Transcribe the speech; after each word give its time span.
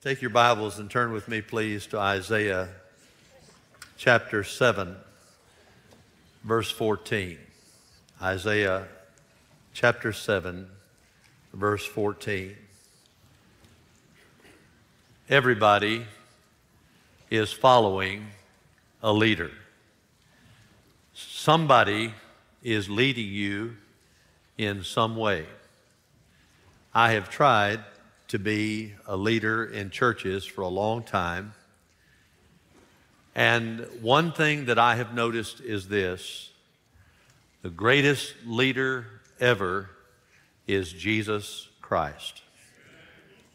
Take 0.00 0.22
your 0.22 0.30
Bibles 0.30 0.78
and 0.78 0.88
turn 0.88 1.10
with 1.10 1.26
me, 1.26 1.42
please, 1.42 1.84
to 1.88 1.98
Isaiah 1.98 2.68
chapter 3.96 4.44
7, 4.44 4.94
verse 6.44 6.70
14. 6.70 7.36
Isaiah 8.22 8.86
chapter 9.74 10.12
7, 10.12 10.68
verse 11.52 11.84
14. 11.84 12.54
Everybody 15.28 16.06
is 17.28 17.52
following 17.52 18.28
a 19.02 19.12
leader. 19.12 19.50
Somebody 21.12 22.14
is 22.62 22.88
leading 22.88 23.26
you 23.26 23.76
in 24.56 24.84
some 24.84 25.16
way. 25.16 25.44
I 26.94 27.10
have 27.14 27.28
tried 27.28 27.80
to 28.28 28.38
be 28.38 28.94
a 29.06 29.16
leader 29.16 29.64
in 29.64 29.90
churches 29.90 30.44
for 30.44 30.60
a 30.62 30.68
long 30.68 31.02
time. 31.02 31.54
And 33.34 33.86
one 34.00 34.32
thing 34.32 34.66
that 34.66 34.78
I 34.78 34.96
have 34.96 35.14
noticed 35.14 35.60
is 35.60 35.88
this 35.88 36.50
the 37.62 37.70
greatest 37.70 38.34
leader 38.46 39.06
ever 39.40 39.90
is 40.66 40.92
Jesus 40.92 41.68
Christ. 41.80 42.42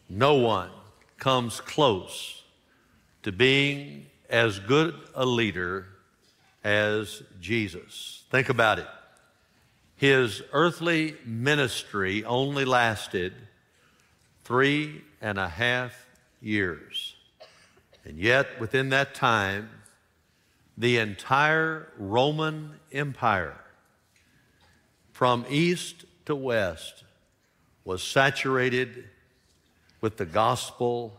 No 0.08 0.34
one 0.34 0.70
comes 1.18 1.60
close 1.60 2.42
to 3.22 3.32
being 3.32 4.06
as 4.28 4.58
good 4.58 4.94
a 5.14 5.24
leader 5.24 5.86
as 6.62 7.22
Jesus. 7.40 8.24
Think 8.30 8.48
about 8.48 8.78
it. 8.78 8.88
His 9.96 10.42
earthly 10.52 11.16
ministry 11.24 12.24
only 12.24 12.64
lasted 12.64 13.32
three 14.44 15.02
and 15.20 15.38
a 15.38 15.48
half 15.48 16.06
years. 16.40 17.16
And 18.04 18.18
yet, 18.18 18.60
within 18.60 18.90
that 18.90 19.14
time, 19.14 19.70
the 20.76 20.98
entire 20.98 21.88
Roman 21.96 22.78
Empire, 22.92 23.58
from 25.12 25.46
east 25.48 26.04
to 26.26 26.34
west, 26.34 27.04
was 27.84 28.02
saturated 28.02 29.04
with 30.00 30.18
the 30.18 30.26
gospel 30.26 31.18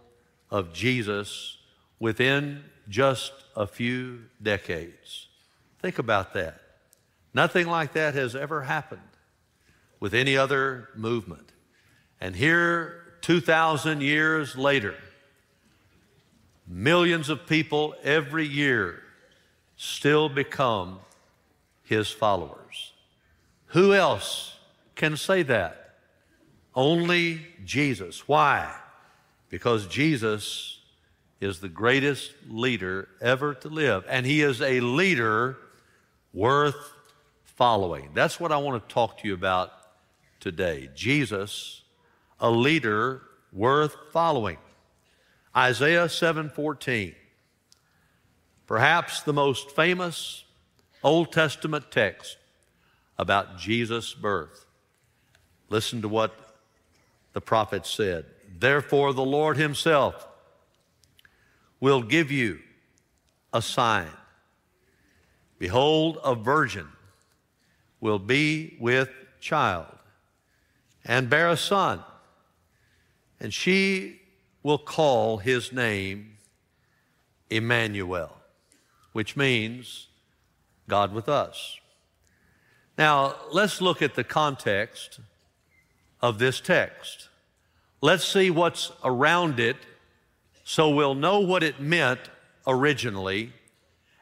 of 0.52 0.74
Jesus 0.74 1.58
within 2.00 2.64
just 2.88 3.34
a 3.56 3.66
few 3.66 4.26
decades. 4.42 5.28
Think 5.82 5.98
about 5.98 6.34
that. 6.34 6.62
Nothing 7.34 7.68
like 7.68 7.94
that 7.94 8.14
has 8.14 8.36
ever 8.36 8.62
happened 8.62 9.02
with 10.00 10.14
any 10.14 10.38
other 10.38 10.90
movement. 10.96 11.52
And 12.22 12.36
here 12.36 13.05
2,000 13.26 14.02
years 14.02 14.56
later, 14.56 14.94
millions 16.68 17.28
of 17.28 17.48
people 17.48 17.96
every 18.04 18.46
year 18.46 19.02
still 19.78 20.30
become 20.30 21.00
his 21.82 22.12
followers. 22.12 22.94
Who 23.70 23.96
else 23.96 24.56
can 24.94 25.18
say 25.18 25.42
that? 25.42 25.96
Only 26.76 27.42
Jesus. 27.66 28.28
Why? 28.28 28.72
Because 29.50 29.88
Jesus 29.88 30.78
is 31.42 31.60
the 31.60 31.68
greatest 31.68 32.32
leader 32.48 33.10
ever 33.22 33.56
to 33.56 33.70
live, 33.70 34.06
and 34.08 34.24
he 34.24 34.44
is 34.44 34.62
a 34.62 34.82
leader 34.82 35.58
worth 36.32 36.94
following. 37.44 38.12
That's 38.14 38.40
what 38.40 38.52
I 38.52 38.58
want 38.58 38.88
to 38.88 38.94
talk 38.94 39.18
to 39.22 39.28
you 39.28 39.34
about 39.34 39.72
today. 40.40 40.92
Jesus 40.94 41.82
a 42.40 42.52
leader 42.52 43.22
worth 43.52 43.96
following. 44.12 44.58
Isaiah 45.56 46.10
7:14. 46.10 47.16
Perhaps 48.68 49.22
the 49.22 49.34
most 49.34 49.72
famous 49.72 50.44
Old 51.04 51.32
Testament 51.32 51.92
text 51.92 52.38
about 53.18 53.58
Jesus' 53.58 54.14
birth. 54.14 54.66
Listen 55.70 56.02
to 56.02 56.10
what 56.10 56.58
the 57.34 57.42
prophet 57.42 57.86
said. 57.86 58.26
Therefore 58.58 59.14
the 59.14 59.24
Lord 59.24 59.58
himself 59.58 60.28
will 61.80 62.02
give 62.02 62.32
you 62.32 62.60
a 63.54 63.62
sign. 63.62 64.12
Behold, 65.58 66.18
a 66.24 66.36
virgin 66.36 66.88
will 68.02 68.20
be 68.20 68.76
with 68.80 69.10
child 69.40 69.88
and 71.06 71.30
bear 71.30 71.50
a 71.50 71.58
son 71.58 72.04
and 73.40 73.54
she 73.54 74.22
will 74.64 74.78
call 74.78 75.38
his 75.38 75.72
name 75.72 76.38
Emmanuel, 77.50 78.36
which 79.14 79.36
means 79.36 80.08
God 80.88 81.14
with 81.14 81.30
us. 81.30 81.78
Now, 82.98 83.36
let's 83.52 83.82
look 83.82 84.02
at 84.02 84.16
the 84.16 84.24
context 84.24 85.20
of 86.22 86.40
this 86.40 86.60
text. 86.60 87.30
Let's 88.02 88.26
see 88.26 88.50
what's 88.50 88.92
around 89.04 89.60
it 89.60 89.78
so 90.64 90.90
we'll 90.90 91.16
know 91.16 91.40
what 91.40 91.62
it 91.62 91.80
meant 91.80 92.20
originally. 92.66 93.54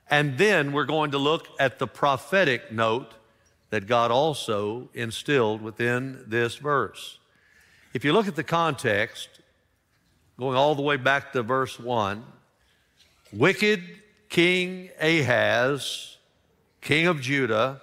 And 0.09 0.37
then 0.37 0.73
we're 0.73 0.85
going 0.85 1.11
to 1.11 1.17
look 1.17 1.47
at 1.59 1.79
the 1.79 1.87
prophetic 1.87 2.71
note 2.71 3.13
that 3.69 3.87
God 3.87 4.11
also 4.11 4.89
instilled 4.93 5.61
within 5.61 6.25
this 6.27 6.57
verse. 6.57 7.19
If 7.93 8.03
you 8.03 8.11
look 8.11 8.27
at 8.27 8.35
the 8.35 8.43
context, 8.43 9.29
going 10.39 10.57
all 10.57 10.73
the 10.73 10.81
way 10.81 10.97
back 10.97 11.31
to 11.33 11.43
verse 11.43 11.79
1, 11.79 12.25
wicked 13.31 13.83
King 14.29 14.89
Ahaz, 14.99 16.17
king 16.81 17.05
of 17.05 17.21
Judah, 17.21 17.81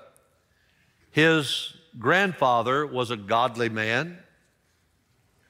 his 1.13 1.75
grandfather 1.97 2.85
was 2.85 3.13
a 3.13 3.17
godly 3.17 3.69
man, 3.69 4.19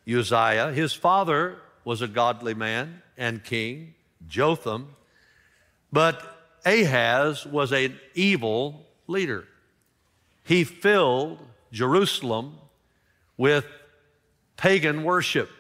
Uzziah. 0.06 0.72
His 0.72 0.92
father 0.92 1.56
was 1.84 2.02
a 2.02 2.08
godly 2.08 2.52
man 2.52 3.00
and 3.16 3.42
king, 3.42 3.94
Jotham. 4.28 4.94
But 5.90 6.22
Ahaz 6.66 7.46
was 7.46 7.72
an 7.72 7.98
evil 8.14 8.86
leader. 9.06 9.48
He 10.44 10.64
filled 10.64 11.38
Jerusalem 11.72 12.58
with 13.38 13.64
pagan 14.60 15.04
worship. 15.04 15.50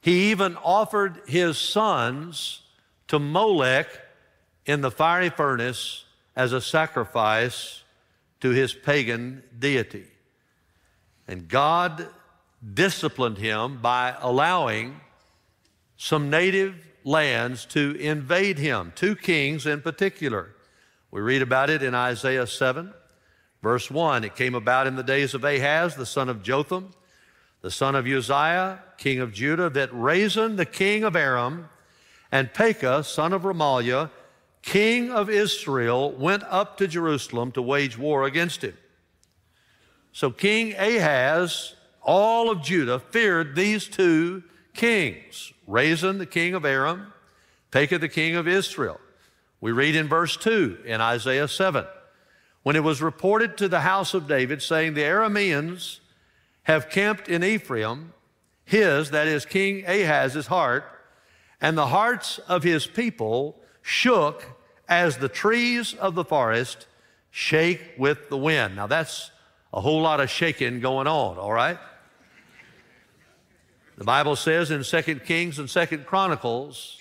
He 0.00 0.30
even 0.30 0.56
offered 0.56 1.20
his 1.26 1.58
sons 1.58 2.62
to 3.08 3.18
Molech 3.18 3.86
in 4.64 4.80
the 4.80 4.90
fiery 4.90 5.28
furnace 5.28 6.06
as 6.34 6.54
a 6.54 6.60
sacrifice 6.60 7.82
to 8.40 8.48
his 8.48 8.72
pagan 8.72 9.42
deity. 9.58 10.06
And 11.28 11.46
God 11.46 12.08
disciplined 12.72 13.36
him 13.36 13.82
by 13.82 14.16
allowing 14.18 14.98
some 15.98 16.30
native 16.30 16.74
lands 17.04 17.66
to 17.66 17.96
invade 18.00 18.58
him, 18.58 18.92
two 18.96 19.14
kings 19.14 19.66
in 19.66 19.82
particular. 19.82 20.54
We 21.10 21.20
read 21.20 21.42
about 21.42 21.68
it 21.68 21.82
in 21.82 21.94
Isaiah 21.94 22.46
7, 22.46 22.94
verse 23.62 23.90
1. 23.90 24.24
It 24.24 24.34
came 24.34 24.54
about 24.54 24.86
in 24.86 24.96
the 24.96 25.02
days 25.02 25.34
of 25.34 25.44
Ahaz, 25.44 25.96
the 25.96 26.06
son 26.06 26.30
of 26.30 26.42
Jotham 26.42 26.94
the 27.62 27.70
son 27.70 27.94
of 27.94 28.06
Uzziah, 28.06 28.80
king 28.98 29.20
of 29.20 29.32
Judah, 29.32 29.70
that 29.70 29.92
Rezin, 29.92 30.56
the 30.56 30.66
king 30.66 31.04
of 31.04 31.16
Aram, 31.16 31.68
and 32.30 32.52
Pekah, 32.52 33.04
son 33.04 33.32
of 33.32 33.42
Remaliah, 33.42 34.10
king 34.62 35.10
of 35.10 35.30
Israel, 35.30 36.12
went 36.12 36.42
up 36.44 36.76
to 36.78 36.88
Jerusalem 36.88 37.52
to 37.52 37.62
wage 37.62 37.96
war 37.96 38.24
against 38.24 38.62
him. 38.62 38.76
So 40.12 40.30
King 40.30 40.74
Ahaz, 40.74 41.74
all 42.02 42.50
of 42.50 42.62
Judah, 42.62 42.98
feared 42.98 43.56
these 43.56 43.88
two 43.88 44.42
kings 44.74 45.52
Rezin, 45.66 46.18
the 46.18 46.26
king 46.26 46.54
of 46.54 46.64
Aram, 46.64 47.12
Pekah, 47.70 47.98
the 47.98 48.08
king 48.08 48.34
of 48.36 48.48
Israel. 48.48 49.00
We 49.60 49.70
read 49.70 49.94
in 49.94 50.08
verse 50.08 50.36
2 50.36 50.78
in 50.84 51.00
Isaiah 51.00 51.48
7 51.48 51.86
when 52.62 52.76
it 52.76 52.84
was 52.84 53.00
reported 53.00 53.56
to 53.58 53.68
the 53.68 53.80
house 53.80 54.14
of 54.14 54.28
David, 54.28 54.62
saying, 54.62 54.94
The 54.94 55.02
Arameans 55.02 56.00
have 56.64 56.90
camped 56.90 57.28
in 57.28 57.42
Ephraim, 57.42 58.12
his, 58.64 59.10
that 59.10 59.26
is 59.26 59.44
King 59.44 59.84
Ahaz's 59.86 60.46
heart, 60.46 60.84
and 61.60 61.76
the 61.76 61.88
hearts 61.88 62.38
of 62.48 62.62
his 62.62 62.86
people 62.86 63.60
shook 63.82 64.44
as 64.88 65.18
the 65.18 65.28
trees 65.28 65.94
of 65.94 66.14
the 66.14 66.24
forest 66.24 66.86
shake 67.30 67.80
with 67.96 68.28
the 68.28 68.36
wind. 68.36 68.76
Now 68.76 68.86
that's 68.86 69.30
a 69.72 69.80
whole 69.80 70.02
lot 70.02 70.20
of 70.20 70.30
shaking 70.30 70.80
going 70.80 71.06
on, 71.06 71.38
all 71.38 71.52
right? 71.52 71.78
The 73.96 74.04
Bible 74.04 74.36
says 74.36 74.70
in 74.70 74.82
2 74.82 75.20
Kings 75.20 75.58
and 75.58 75.68
2 75.68 75.98
Chronicles 75.98 77.00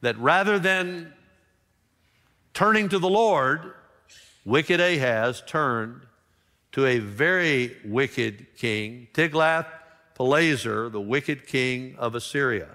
that 0.00 0.18
rather 0.18 0.58
than 0.58 1.12
turning 2.54 2.88
to 2.90 2.98
the 2.98 3.08
Lord, 3.08 3.74
wicked 4.44 4.80
Ahaz 4.80 5.42
turned 5.46 6.02
to 6.72 6.86
a 6.86 6.98
very 6.98 7.76
wicked 7.84 8.46
king, 8.56 9.08
Tiglath 9.12 9.66
Pileser, 10.14 10.90
the 10.90 11.00
wicked 11.00 11.46
king 11.46 11.96
of 11.98 12.14
Assyria. 12.14 12.68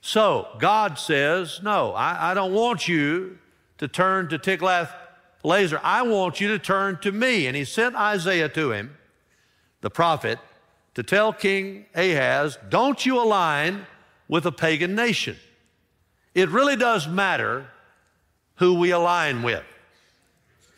So 0.00 0.48
God 0.58 0.98
says, 0.98 1.60
No, 1.62 1.92
I, 1.92 2.30
I 2.30 2.34
don't 2.34 2.52
want 2.52 2.88
you 2.88 3.38
to 3.78 3.88
turn 3.88 4.28
to 4.28 4.38
Tiglath-Pileser. 4.38 5.80
I 5.82 6.02
want 6.02 6.40
you 6.40 6.48
to 6.48 6.58
turn 6.58 6.98
to 7.00 7.12
me. 7.12 7.46
And 7.46 7.56
he 7.56 7.64
sent 7.64 7.94
Isaiah 7.94 8.48
to 8.50 8.72
him, 8.72 8.96
the 9.80 9.90
prophet, 9.90 10.38
to 10.94 11.02
tell 11.02 11.32
King 11.32 11.86
Ahaz, 11.94 12.58
Don't 12.68 13.04
you 13.04 13.20
align 13.20 13.86
with 14.28 14.46
a 14.46 14.52
pagan 14.52 14.94
nation. 14.94 15.36
It 16.34 16.48
really 16.50 16.76
does 16.76 17.08
matter 17.08 17.66
who 18.56 18.74
we 18.74 18.92
align 18.92 19.42
with. 19.42 19.64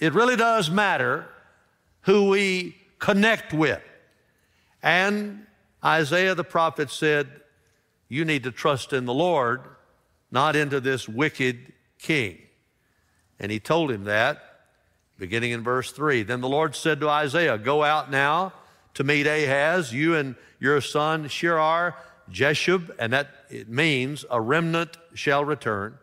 It 0.00 0.14
really 0.14 0.36
does 0.36 0.70
matter 0.70 1.26
who 2.02 2.28
we 2.28 2.76
connect 2.98 3.52
with. 3.52 3.82
And 4.82 5.46
Isaiah 5.84 6.34
the 6.34 6.44
prophet 6.44 6.90
said, 6.90 7.28
You 8.08 8.24
need 8.24 8.44
to 8.44 8.50
trust 8.50 8.92
in 8.92 9.04
the 9.04 9.14
Lord, 9.14 9.62
not 10.30 10.56
into 10.56 10.80
this 10.80 11.08
wicked 11.08 11.72
king. 11.98 12.38
And 13.38 13.50
he 13.50 13.58
told 13.58 13.90
him 13.90 14.04
that, 14.04 14.42
beginning 15.18 15.52
in 15.52 15.62
verse 15.62 15.92
3. 15.92 16.22
Then 16.22 16.40
the 16.40 16.48
Lord 16.48 16.74
said 16.74 17.00
to 17.00 17.08
Isaiah, 17.08 17.58
Go 17.58 17.82
out 17.82 18.10
now 18.10 18.52
to 18.94 19.04
meet 19.04 19.26
Ahaz, 19.26 19.92
you 19.92 20.14
and 20.16 20.36
your 20.60 20.80
son 20.80 21.28
Shear 21.28 21.94
Jeshub, 22.30 22.94
and 22.98 23.12
that 23.12 23.28
it 23.50 23.68
means 23.68 24.24
a 24.30 24.40
remnant 24.40 24.96
shall 25.14 25.44
return, 25.44 25.98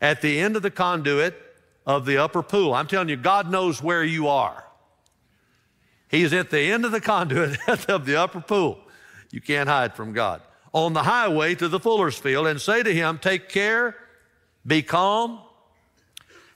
at 0.00 0.20
the 0.20 0.38
end 0.40 0.56
of 0.56 0.62
the 0.62 0.70
conduit 0.70 1.34
of 1.86 2.04
the 2.04 2.18
upper 2.18 2.42
pool. 2.42 2.74
I'm 2.74 2.86
telling 2.86 3.08
you, 3.08 3.16
God 3.16 3.50
knows 3.50 3.82
where 3.82 4.04
you 4.04 4.28
are. 4.28 4.65
He's 6.16 6.32
at 6.32 6.50
the 6.50 6.60
end 6.60 6.84
of 6.84 6.92
the 6.92 7.00
conduit 7.00 7.58
of 7.88 8.06
the 8.06 8.16
upper 8.16 8.40
pool. 8.40 8.78
You 9.30 9.40
can't 9.40 9.68
hide 9.68 9.94
from 9.94 10.12
God. 10.12 10.40
On 10.72 10.92
the 10.92 11.02
highway 11.02 11.54
to 11.56 11.68
the 11.68 11.80
fuller's 11.80 12.18
field, 12.18 12.46
and 12.46 12.60
say 12.60 12.82
to 12.82 12.94
him, 12.94 13.18
Take 13.18 13.48
care, 13.48 13.96
be 14.66 14.82
calm, 14.82 15.40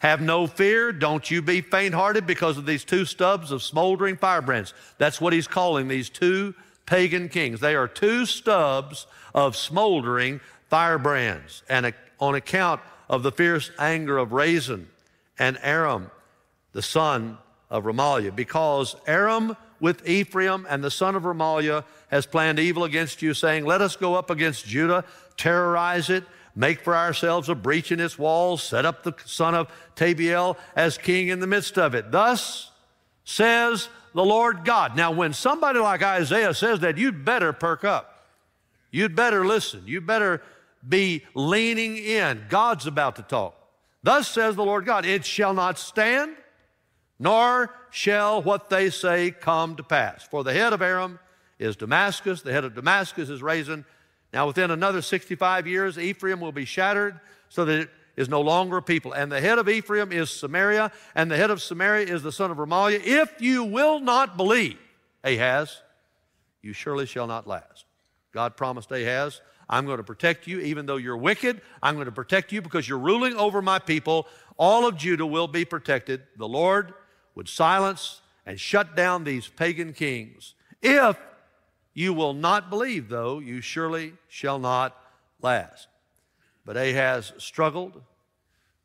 have 0.01 0.23
no 0.23 0.47
fear, 0.47 0.93
don't 0.93 1.31
you 1.31 1.43
be 1.43 1.61
faint 1.61 1.95
hearted 1.95 2.27
because 2.27 2.57
of 2.57 2.65
these 2.65 2.85
two 2.85 3.05
stubs 3.05 3.53
of 3.53 3.63
smoldering 3.63 4.17
firebrands. 4.17 4.73
That's 4.97 5.21
what 5.21 5.35
he's 5.35 5.47
calling 5.47 5.89
these 5.89 6.09
two 6.09 6.55
pagan 6.87 7.29
kings. 7.29 7.61
They 7.61 7.75
are 7.75 7.87
two 7.87 8.25
stubs 8.25 9.07
of 9.35 9.57
smoldering 9.57 10.41
firebrands. 10.69 11.63
And 11.69 11.93
on 12.19 12.35
account 12.35 12.81
of 13.11 13.23
the 13.23 13.33
fierce 13.33 13.71
anger 13.79 14.17
of 14.17 14.33
Rezin 14.33 14.89
and 15.39 15.59
Aram, 15.63 16.11
the 16.73 16.83
son 16.83 17.37
of 17.71 17.85
Remaliah, 17.85 18.35
because 18.35 18.97
Aram 19.07 19.57
with 19.79 20.07
Ephraim 20.07 20.67
and 20.69 20.83
the 20.83 20.91
son 20.91 21.15
of 21.15 21.23
Remaliah 21.23 21.85
has 22.09 22.27
planned 22.27 22.59
evil 22.59 22.85
against 22.85 23.23
you, 23.23 23.35
saying, 23.35 23.65
Let 23.65 23.81
us 23.81 23.97
go 23.97 24.15
up 24.15 24.31
against 24.31 24.67
Judah, 24.67 25.05
terrorize 25.37 26.11
it, 26.11 26.25
make 26.55 26.81
for 26.81 26.97
ourselves 26.97 27.49
a 27.49 27.55
breach 27.55 27.93
in 27.93 28.01
its 28.01 28.19
walls, 28.19 28.63
set 28.63 28.85
up 28.85 29.03
the 29.03 29.15
son 29.25 29.55
of 29.55 29.73
Tabiel 29.95 30.57
as 30.75 30.99
king 30.99 31.29
in 31.29 31.41
the 31.41 31.47
midst 31.47 31.79
of 31.79 31.95
it. 31.95 32.11
Thus 32.11 32.71
says 33.25 33.89
the 34.13 34.25
Lord 34.25 34.65
God. 34.65 34.97
Now, 34.97 35.13
when 35.13 35.33
somebody 35.33 35.79
like 35.79 36.03
Isaiah 36.03 36.55
says 36.55 36.81
that, 36.81 36.99
you'd 36.99 37.25
better 37.25 37.53
perk 37.53 37.85
up. 37.85 38.27
You'd 38.91 39.15
better 39.15 39.47
listen. 39.47 39.83
You 39.87 40.01
better 40.01 40.43
be 40.87 41.25
leaning 41.35 41.97
in. 41.97 42.47
God's 42.49 42.87
about 42.87 43.17
to 43.17 43.23
talk. 43.23 43.55
Thus 44.03 44.29
says 44.29 44.57
the 44.57 44.65
Lord 44.65 44.85
God, 44.85 45.05
it 45.05 45.25
shall 45.25 45.55
not 45.55 45.79
stand, 45.79 46.35
nor 47.21 47.73
shall 47.91 48.43
what 48.43 48.71
they 48.71 48.89
say 48.91 49.31
come 49.31 49.77
to 49.77 49.83
pass. 49.83 50.25
For 50.25 50.43
the 50.43 50.55
head 50.55 50.73
of 50.73 50.81
Aram 50.81 51.21
is 51.59 51.77
Damascus, 51.77 52.41
the 52.41 52.51
head 52.51 52.65
of 52.65 52.75
Damascus 52.75 53.29
is 53.29 53.43
Rezin. 53.43 53.85
Now, 54.33 54.47
within 54.47 54.71
another 54.71 55.03
65 55.03 55.67
years, 55.67 55.99
Ephraim 55.99 56.41
will 56.41 56.51
be 56.51 56.65
shattered 56.65 57.21
so 57.51 57.65
that 57.67 57.81
it 57.81 57.91
is 58.17 58.29
no 58.29 58.41
longer 58.41 58.79
a 58.79 58.83
people. 58.83 59.13
And 59.13 59.31
the 59.31 59.41
head 59.41 59.59
of 59.59 59.69
Ephraim 59.69 60.13
is 60.13 60.31
Samaria, 60.31 60.91
and 61.15 61.31
the 61.31 61.37
head 61.37 61.51
of 61.51 61.61
Samaria 61.61 62.07
is 62.07 62.23
the 62.23 62.33
son 62.33 62.51
of 62.51 62.57
Remaliah. 62.57 63.03
If 63.05 63.41
you 63.43 63.65
will 63.65 64.01
not 64.01 64.37
believe, 64.37 64.79
Ahaz, 65.23 65.83
you 66.63 66.73
surely 66.73 67.07
shall 67.07 67.27
not 67.27 67.47
last. 67.47 67.85
God 68.33 68.57
promised 68.57 68.91
Ahaz, 68.93 69.43
I'm 69.69 69.85
going 69.85 69.99
to 69.99 70.05
protect 70.05 70.47
you 70.47 70.61
even 70.61 70.87
though 70.87 70.97
you're 70.97 71.17
wicked. 71.17 71.61
I'm 71.83 71.95
going 71.95 72.07
to 72.07 72.13
protect 72.13 72.51
you 72.51 72.63
because 72.63 72.89
you're 72.89 72.99
ruling 72.99 73.37
over 73.37 73.61
my 73.61 73.79
people. 73.79 74.27
All 74.57 74.87
of 74.87 74.97
Judah 74.97 75.27
will 75.27 75.49
be 75.49 75.65
protected. 75.65 76.23
The 76.37 76.49
Lord 76.49 76.93
would 77.41 77.49
silence 77.49 78.21
and 78.45 78.61
shut 78.61 78.95
down 78.95 79.25
these 79.25 79.49
pagan 79.49 79.95
kings. 79.95 80.53
If 80.83 81.19
you 81.95 82.13
will 82.13 82.35
not 82.35 82.69
believe, 82.69 83.09
though, 83.09 83.39
you 83.39 83.63
surely 83.63 84.13
shall 84.29 84.59
not 84.59 84.95
last. 85.41 85.89
But 86.67 86.77
Ahaz 86.77 87.33
struggled, 87.39 88.03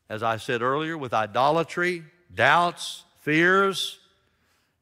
as 0.10 0.24
I 0.24 0.38
said 0.38 0.62
earlier, 0.62 0.98
with 0.98 1.14
idolatry, 1.14 2.06
doubts, 2.34 3.04
fears. 3.20 4.00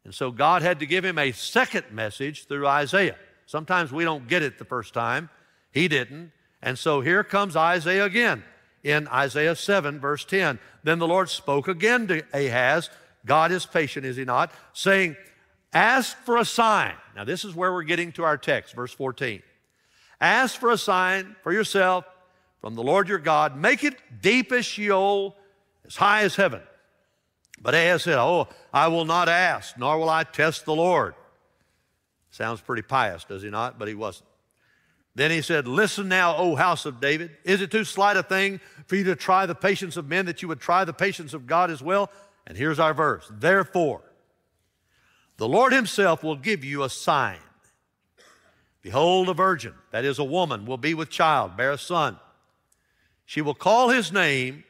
And 0.06 0.14
so 0.14 0.30
God 0.30 0.62
had 0.62 0.80
to 0.82 0.86
give 0.86 1.04
him 1.04 1.18
a 1.18 1.32
second 1.32 1.86
message 1.92 2.46
through 2.46 2.68
Isaiah. 2.68 3.16
Sometimes 3.48 3.92
we 3.92 4.04
don't 4.04 4.28
get 4.28 4.44
it 4.44 4.60
the 4.60 4.66
first 4.66 4.94
time. 4.94 5.32
He 5.72 5.88
didn't. 5.88 6.32
And 6.62 6.78
so 6.78 7.02
here 7.02 7.24
comes 7.24 7.56
Isaiah 7.56 8.06
again 8.06 8.44
in 8.84 9.08
Isaiah 9.08 9.56
7, 9.56 10.00
verse 10.00 10.26
10. 10.26 10.60
Then 10.84 11.00
the 11.00 11.08
Lord 11.08 11.28
spoke 11.30 11.68
again 11.68 12.06
to 12.10 12.24
Ahaz. 12.36 12.92
God 13.26 13.52
is 13.52 13.66
patient, 13.66 14.06
is 14.06 14.18
he 14.18 14.26
not? 14.26 14.52
Saying, 14.74 15.16
Ask 15.74 16.18
for 16.20 16.38
a 16.38 16.46
sign. 16.46 16.94
Now, 17.16 17.24
this 17.24 17.44
is 17.44 17.56
where 17.56 17.74
we're 17.74 17.84
getting 17.84 18.12
to 18.14 18.24
our 18.24 18.38
text, 18.38 18.76
verse 18.76 18.94
14. 18.94 19.42
Ask 20.22 20.60
for 20.60 20.72
a 20.72 20.78
sign 20.78 21.36
for 21.42 21.52
yourself 21.52 22.06
from 22.62 22.76
the 22.76 22.84
Lord 22.84 23.10
your 23.10 23.18
God. 23.18 23.58
Make 23.58 23.84
it 23.84 23.96
deep 24.22 24.52
as 24.52 24.66
Sheol, 24.66 25.36
as 25.86 25.96
high 25.96 26.22
as 26.24 26.36
heaven. 26.36 26.62
But 27.62 27.74
Ahaz 27.74 28.04
said, 28.04 28.18
Oh, 28.20 28.48
I 28.72 28.88
will 28.88 29.06
not 29.06 29.30
ask, 29.30 29.78
nor 29.78 29.98
will 29.98 30.10
I 30.10 30.24
test 30.24 30.66
the 30.66 30.76
Lord. 30.76 31.16
Sounds 32.30 32.62
pretty 32.62 32.82
pious, 32.82 33.24
does 33.24 33.42
he 33.42 33.50
not? 33.50 33.80
But 33.80 33.88
he 33.88 33.96
wasn't. 33.96 34.30
Then 35.16 35.32
he 35.32 35.42
said, 35.42 35.68
Listen 35.68 36.08
now, 36.08 36.36
O 36.38 36.56
house 36.56 36.86
of 36.86 37.00
David. 37.00 37.32
Is 37.44 37.62
it 37.62 37.72
too 37.72 37.84
slight 37.84 38.18
a 38.18 38.24
thing 38.24 38.60
for 38.88 38.96
you 38.96 39.04
to 39.06 39.16
try 39.16 39.46
the 39.46 39.56
patience 39.56 39.98
of 39.98 40.08
men 40.08 40.26
that 40.26 40.42
you 40.42 40.48
would 40.48 40.60
try 40.60 40.86
the 40.86 40.94
patience 40.94 41.34
of 41.34 41.48
God 41.48 41.70
as 41.70 41.82
well? 41.82 42.10
And 42.46 42.58
here's 42.58 42.80
our 42.80 42.94
verse 42.94 43.30
Therefore, 43.32 44.02
the 45.38 45.48
Lord 45.48 45.74
Himself 45.74 46.24
will 46.24 46.36
give 46.36 46.64
you 46.64 46.84
a 46.84 46.90
sign. 46.90 47.40
Behold, 48.82 49.30
a 49.30 49.34
virgin, 49.34 49.74
that 49.92 50.04
is 50.04 50.20
a 50.20 50.24
woman, 50.26 50.66
will 50.66 50.78
be 50.78 50.94
with 50.94 51.10
child, 51.10 51.56
bear 51.56 51.72
a 51.72 51.78
son. 51.78 52.18
She 53.26 53.42
will 53.42 53.54
call 53.54 53.90
his 53.90 54.12
name 54.12 54.66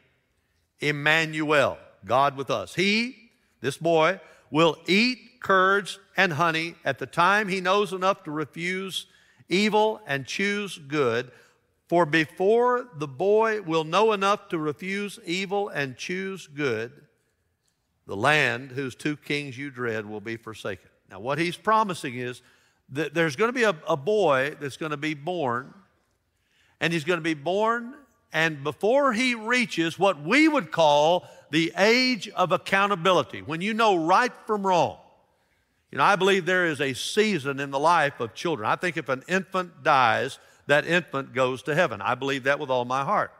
Emmanuel, 0.78 1.78
God 2.04 2.36
with 2.36 2.48
us. 2.48 2.74
He, 2.76 3.30
this 3.60 3.76
boy, 3.76 4.20
will 4.50 4.76
eat 4.86 5.18
curds 5.40 5.98
and 6.16 6.32
honey 6.32 6.76
at 6.84 7.00
the 7.00 7.06
time 7.06 7.48
he 7.48 7.60
knows 7.60 7.92
enough 7.92 8.22
to 8.24 8.30
refuse 8.30 9.06
evil 9.48 10.00
and 10.06 10.26
choose 10.26 10.78
good. 10.78 11.32
For 11.88 12.06
before 12.06 12.88
the 12.96 13.08
boy 13.08 13.62
will 13.62 13.84
know 13.84 14.12
enough 14.12 14.48
to 14.50 14.58
refuse 14.58 15.18
evil 15.26 15.68
and 15.68 15.96
choose 15.96 16.46
good, 16.46 16.92
the 18.06 18.16
land 18.16 18.72
whose 18.72 18.94
two 18.94 19.16
kings 19.16 19.56
you 19.56 19.70
dread 19.70 20.06
will 20.06 20.20
be 20.20 20.36
forsaken. 20.36 20.90
Now, 21.10 21.20
what 21.20 21.38
he's 21.38 21.56
promising 21.56 22.16
is 22.16 22.42
that 22.90 23.14
there's 23.14 23.36
going 23.36 23.48
to 23.48 23.52
be 23.52 23.64
a, 23.64 23.74
a 23.88 23.96
boy 23.96 24.56
that's 24.60 24.76
going 24.76 24.90
to 24.90 24.96
be 24.96 25.14
born, 25.14 25.72
and 26.80 26.92
he's 26.92 27.04
going 27.04 27.18
to 27.18 27.24
be 27.24 27.34
born, 27.34 27.94
and 28.32 28.62
before 28.64 29.12
he 29.12 29.34
reaches 29.34 29.98
what 29.98 30.22
we 30.22 30.48
would 30.48 30.70
call 30.70 31.26
the 31.50 31.72
age 31.78 32.28
of 32.30 32.52
accountability, 32.52 33.42
when 33.42 33.60
you 33.60 33.72
know 33.74 33.94
right 33.94 34.32
from 34.46 34.66
wrong. 34.66 34.98
You 35.92 35.98
know, 35.98 36.04
I 36.04 36.16
believe 36.16 36.44
there 36.44 36.66
is 36.66 36.80
a 36.80 36.92
season 36.92 37.60
in 37.60 37.70
the 37.70 37.78
life 37.78 38.18
of 38.18 38.34
children. 38.34 38.68
I 38.68 38.74
think 38.74 38.96
if 38.96 39.08
an 39.08 39.22
infant 39.28 39.84
dies, 39.84 40.40
that 40.66 40.84
infant 40.86 41.32
goes 41.32 41.62
to 41.62 41.74
heaven. 41.74 42.02
I 42.02 42.16
believe 42.16 42.44
that 42.44 42.58
with 42.58 42.70
all 42.70 42.84
my 42.84 43.04
heart. 43.04 43.32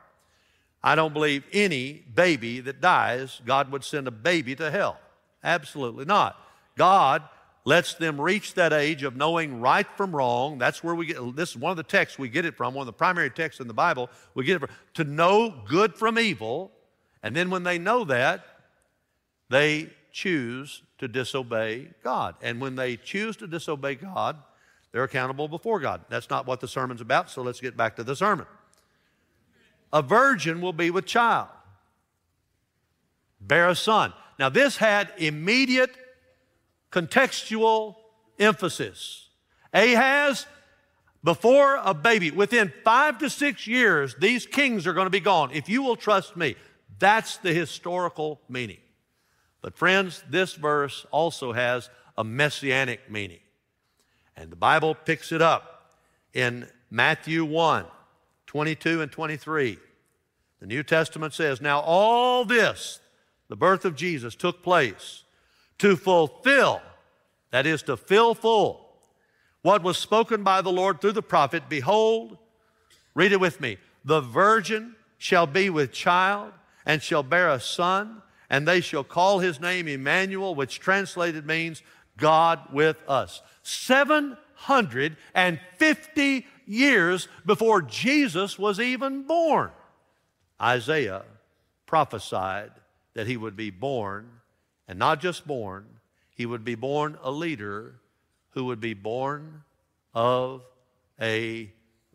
I 0.85 0.95
don't 0.97 1.15
believe 1.15 1.45
any 1.51 2.05
baby 2.15 2.61
that 2.61 2.83
dies, 2.83 3.41
God 3.47 3.73
would 3.73 3.85
send 3.85 4.07
a 4.07 4.11
baby 4.11 4.55
to 4.57 4.71
hell. 4.71 4.99
Absolutely 5.43 6.05
not. 6.05 6.37
God 6.77 7.23
lets 7.65 7.95
them 7.95 8.21
reach 8.21 8.53
that 8.55 8.75
age 8.75 9.03
of 9.03 9.17
knowing 9.17 9.63
right 9.63 9.87
from 9.97 10.15
wrong. 10.15 10.59
That's 10.59 10.85
where 10.85 10.95
we 10.95 11.07
get 11.07 11.37
this 11.37 11.51
is 11.51 11.57
one 11.57 11.71
of 11.71 11.79
the 11.79 11.83
texts 11.85 12.19
we 12.19 12.29
get 12.29 12.45
it 12.45 12.55
from, 12.55 12.75
one 12.75 12.83
of 12.83 12.87
the 12.87 12.93
primary 12.93 13.31
texts 13.31 13.63
in 13.63 13.67
the 13.67 13.73
Bible. 13.73 14.11
We 14.35 14.45
get 14.45 14.57
it 14.57 14.59
from 14.59 14.69
to 14.95 15.05
know 15.05 15.55
good 15.67 15.95
from 15.95 16.19
evil. 16.19 16.71
And 17.23 17.35
then 17.35 17.49
when 17.49 17.63
they 17.63 17.79
know 17.79 18.05
that, 18.05 18.45
they 19.49 19.89
choose 20.13 20.83
to 20.99 21.09
disobey 21.09 21.89
God. 22.03 22.35
And 22.43 22.61
when 22.61 22.77
they 22.77 22.99
choose 22.99 23.39
to 23.39 23.47
disobey 23.47 23.95
God, 23.95 24.37
they're 24.93 25.05
accountable 25.05 25.49
before 25.49 25.81
God. 25.81 26.03
That's 26.11 26.29
not 26.29 26.47
what 26.47 26.61
the 26.61 26.69
sermon's 26.69 27.01
about, 27.01 27.31
so 27.31 27.41
let's 27.41 27.61
get 27.61 27.75
back 27.75 27.97
to 27.97 28.05
the 28.05 28.15
sermon 28.15 28.45
a 29.95 30.03
virgin 30.03 30.61
will 30.61 30.73
be 30.73 30.91
with 30.91 31.07
child, 31.07 31.47
bear 33.41 33.69
a 33.69 33.77
son. 33.77 34.13
Now, 34.41 34.49
this 34.49 34.77
had 34.77 35.13
immediate 35.17 35.95
contextual 36.91 37.95
emphasis. 38.39 39.29
Ahaz, 39.73 40.47
Before 41.23 41.81
a 41.83 41.95
baby, 41.95 42.31
within 42.33 42.71
five 42.85 43.19
to 43.19 43.31
six 43.31 43.67
years, 43.67 44.15
these 44.17 44.47
kings 44.47 44.87
are 44.87 44.93
going 44.93 45.07
to 45.07 45.11
be 45.11 45.21
gone. 45.21 45.53
If 45.53 45.71
you 45.71 45.83
will 45.83 45.97
trust 45.97 46.37
me, 46.37 46.57
that's 46.99 47.39
the 47.39 47.55
historical 47.55 48.41
meaning. 48.49 48.81
But, 49.63 49.79
friends, 49.79 50.23
this 50.29 50.55
verse 50.55 51.07
also 51.11 51.53
has 51.53 51.89
a 52.19 52.25
messianic 52.25 53.11
meaning. 53.11 53.41
And 54.37 54.53
the 54.53 54.57
Bible 54.57 54.95
picks 54.95 55.33
it 55.33 55.41
up 55.41 55.95
in 56.35 56.69
Matthew 56.91 57.45
1 57.45 57.87
22 58.55 59.03
and 59.03 59.11
23. 59.11 59.79
The 60.61 60.67
New 60.67 60.85
Testament 60.85 61.35
says, 61.35 61.61
Now 61.61 61.81
all 61.81 62.45
this, 62.45 63.01
the 63.49 63.57
birth 63.57 63.85
of 63.85 63.97
Jesus, 63.97 64.37
took 64.37 64.63
place 64.63 65.25
to 65.79 65.97
fulfill, 65.97 66.81
that 67.51 67.67
is, 67.67 67.83
to 67.83 67.97
fill 67.97 68.37
full 68.37 68.87
what 69.63 69.83
was 69.83 69.99
spoken 69.99 70.45
by 70.45 70.63
the 70.63 70.71
Lord 70.71 71.01
through 71.01 71.13
the 71.13 71.21
prophet 71.21 71.65
Behold, 71.69 72.39
read 73.17 73.33
it 73.33 73.41
with 73.41 73.61
me, 73.61 73.77
the 74.05 74.21
virgin 74.21 74.95
shall 75.19 75.49
be 75.49 75.69
with 75.69 75.91
child 75.91 76.53
and 76.87 77.03
shall 77.03 77.25
bear 77.25 77.51
a 77.51 77.59
son, 77.59 78.23
and 78.49 78.69
they 78.69 78.81
shall 78.81 79.03
call 79.03 79.41
his 79.41 79.59
name 79.59 79.89
Emmanuel, 79.89 80.55
which 80.55 80.79
translated 80.79 81.45
means 81.45 81.83
God 82.17 82.61
with 82.73 82.99
us. 83.09 83.43
750 83.65 86.47
years 86.67 87.29
before 87.45 87.83
Jesus 87.83 88.59
was 88.59 88.81
even 88.81 89.23
born, 89.23 89.71
Isaiah 90.61 91.25
prophesied 91.87 92.71
that 93.15 93.27
he 93.27 93.37
would 93.37 93.57
be 93.57 93.71
born, 93.71 94.29
and 94.89 94.99
not 94.99 95.21
just 95.21 95.47
born, 95.47 95.87
he 96.35 96.47
would 96.47 96.65
be 96.65 96.75
born 96.75 97.19
a 97.23 97.31
leader 97.31 97.95
who 98.51 98.65
would 98.67 98.81
be 98.81 98.95
born 98.95 99.63
of 100.15 100.63
a 101.21 101.71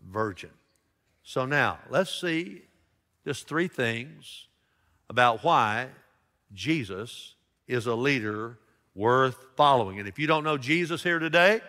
virgin. 0.09 0.51
So 1.23 1.45
now, 1.45 1.79
let's 1.89 2.13
see 2.13 2.63
just 3.25 3.47
three 3.47 3.67
things 3.67 4.47
about 5.09 5.43
why 5.43 5.87
Jesus 6.53 7.35
is 7.67 7.85
a 7.85 7.95
leader 7.95 8.57
worth 8.95 9.37
following. 9.55 9.99
And 9.99 10.07
if 10.07 10.17
you 10.17 10.27
don't 10.27 10.43
know 10.43 10.57
Jesus 10.57 11.03
here 11.03 11.19
today, 11.19 11.61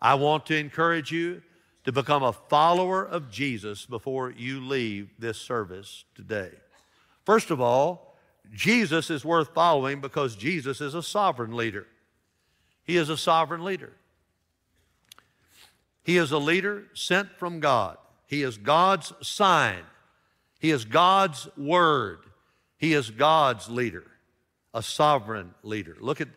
I 0.00 0.14
want 0.14 0.46
to 0.46 0.56
encourage 0.56 1.10
you 1.10 1.42
to 1.84 1.92
become 1.92 2.22
a 2.22 2.32
follower 2.32 3.02
of 3.04 3.30
Jesus 3.30 3.86
before 3.86 4.30
you 4.30 4.60
leave 4.60 5.10
this 5.18 5.38
service 5.38 6.04
today. 6.14 6.50
First 7.24 7.50
of 7.50 7.60
all, 7.60 8.16
Jesus 8.52 9.10
is 9.10 9.24
worth 9.24 9.54
following 9.54 10.00
because 10.00 10.36
Jesus 10.36 10.80
is 10.80 10.94
a 10.94 11.02
sovereign 11.02 11.56
leader. 11.56 11.86
He 12.84 12.96
is 12.96 13.08
a 13.08 13.16
sovereign 13.16 13.64
leader. 13.64 13.92
He 16.02 16.16
is 16.16 16.32
a 16.32 16.38
leader 16.38 16.84
sent 16.94 17.28
from 17.38 17.60
God. 17.60 17.98
He 18.26 18.42
is 18.42 18.56
God's 18.56 19.12
sign. 19.20 19.82
He 20.58 20.70
is 20.70 20.84
God's 20.84 21.48
word. 21.56 22.20
He 22.78 22.94
is 22.94 23.10
God's 23.10 23.68
leader, 23.68 24.06
a 24.72 24.82
sovereign 24.82 25.54
leader. 25.62 25.96
Look 26.00 26.20
at 26.20 26.28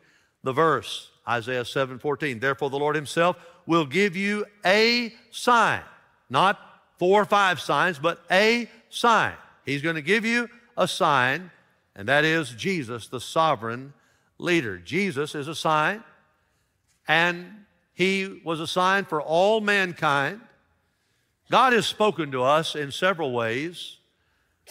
the 0.44 0.52
verse, 0.52 1.10
Isaiah 1.28 1.66
7 1.66 2.00
14. 2.00 2.40
Therefore, 2.40 2.70
the 2.70 2.80
Lord 2.80 2.96
Himself 2.96 3.38
will 3.66 3.86
give 3.86 4.16
you 4.16 4.46
a 4.66 5.14
sign, 5.32 5.82
not 6.30 6.60
four 6.98 7.22
or 7.22 7.26
five 7.26 7.60
signs, 7.60 8.00
but 8.00 8.22
a 8.30 8.70
sign. 8.90 9.34
He's 9.66 9.82
going 9.82 9.96
to 9.96 10.02
give 10.02 10.26
you 10.26 10.50
a 10.78 10.88
sign, 10.88 11.52
and 11.96 12.08
that 12.08 12.26
is 12.26 12.50
Jesus, 12.50 13.08
the 13.08 13.22
sovereign 13.22 13.94
leader. 14.38 14.78
Jesus 14.78 15.36
is 15.36 15.48
a 15.48 15.56
sign, 15.56 16.04
and 17.08 17.66
he 17.94 18.42
was 18.44 18.60
a 18.60 18.68
sign 18.68 19.06
for 19.06 19.22
all 19.22 19.62
mankind. 19.62 20.42
God 21.50 21.74
has 21.74 21.86
spoken 21.86 22.32
to 22.32 22.44
us 22.44 22.76
in 22.76 22.92
several 22.92 23.32
ways. 23.32 23.98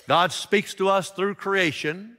God 0.08 0.32
speaks 0.32 0.74
to 0.74 0.88
us 0.88 1.10
through 1.10 1.36
creation. 1.36 2.16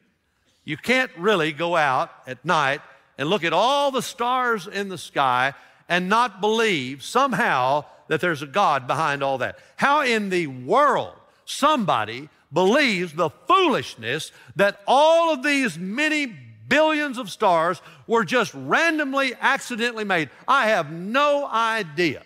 You 0.63 0.77
can't 0.77 1.11
really 1.17 1.51
go 1.51 1.75
out 1.75 2.11
at 2.25 2.43
night 2.45 2.81
and 3.17 3.29
look 3.29 3.43
at 3.43 3.53
all 3.53 3.91
the 3.91 4.01
stars 4.01 4.67
in 4.67 4.89
the 4.89 4.97
sky 4.97 5.53
and 5.89 6.09
not 6.09 6.41
believe 6.41 7.03
somehow 7.03 7.85
that 8.07 8.21
there's 8.21 8.41
a 8.41 8.47
God 8.47 8.87
behind 8.87 9.23
all 9.23 9.37
that. 9.39 9.57
How 9.75 10.01
in 10.01 10.29
the 10.29 10.47
world 10.47 11.13
somebody 11.45 12.29
believes 12.51 13.13
the 13.13 13.29
foolishness 13.29 14.31
that 14.55 14.79
all 14.87 15.33
of 15.33 15.43
these 15.43 15.77
many 15.77 16.27
billions 16.67 17.17
of 17.17 17.29
stars 17.29 17.81
were 18.07 18.23
just 18.23 18.53
randomly, 18.53 19.33
accidentally 19.39 20.03
made. 20.03 20.29
I 20.47 20.67
have 20.67 20.91
no 20.91 21.47
idea. 21.47 22.23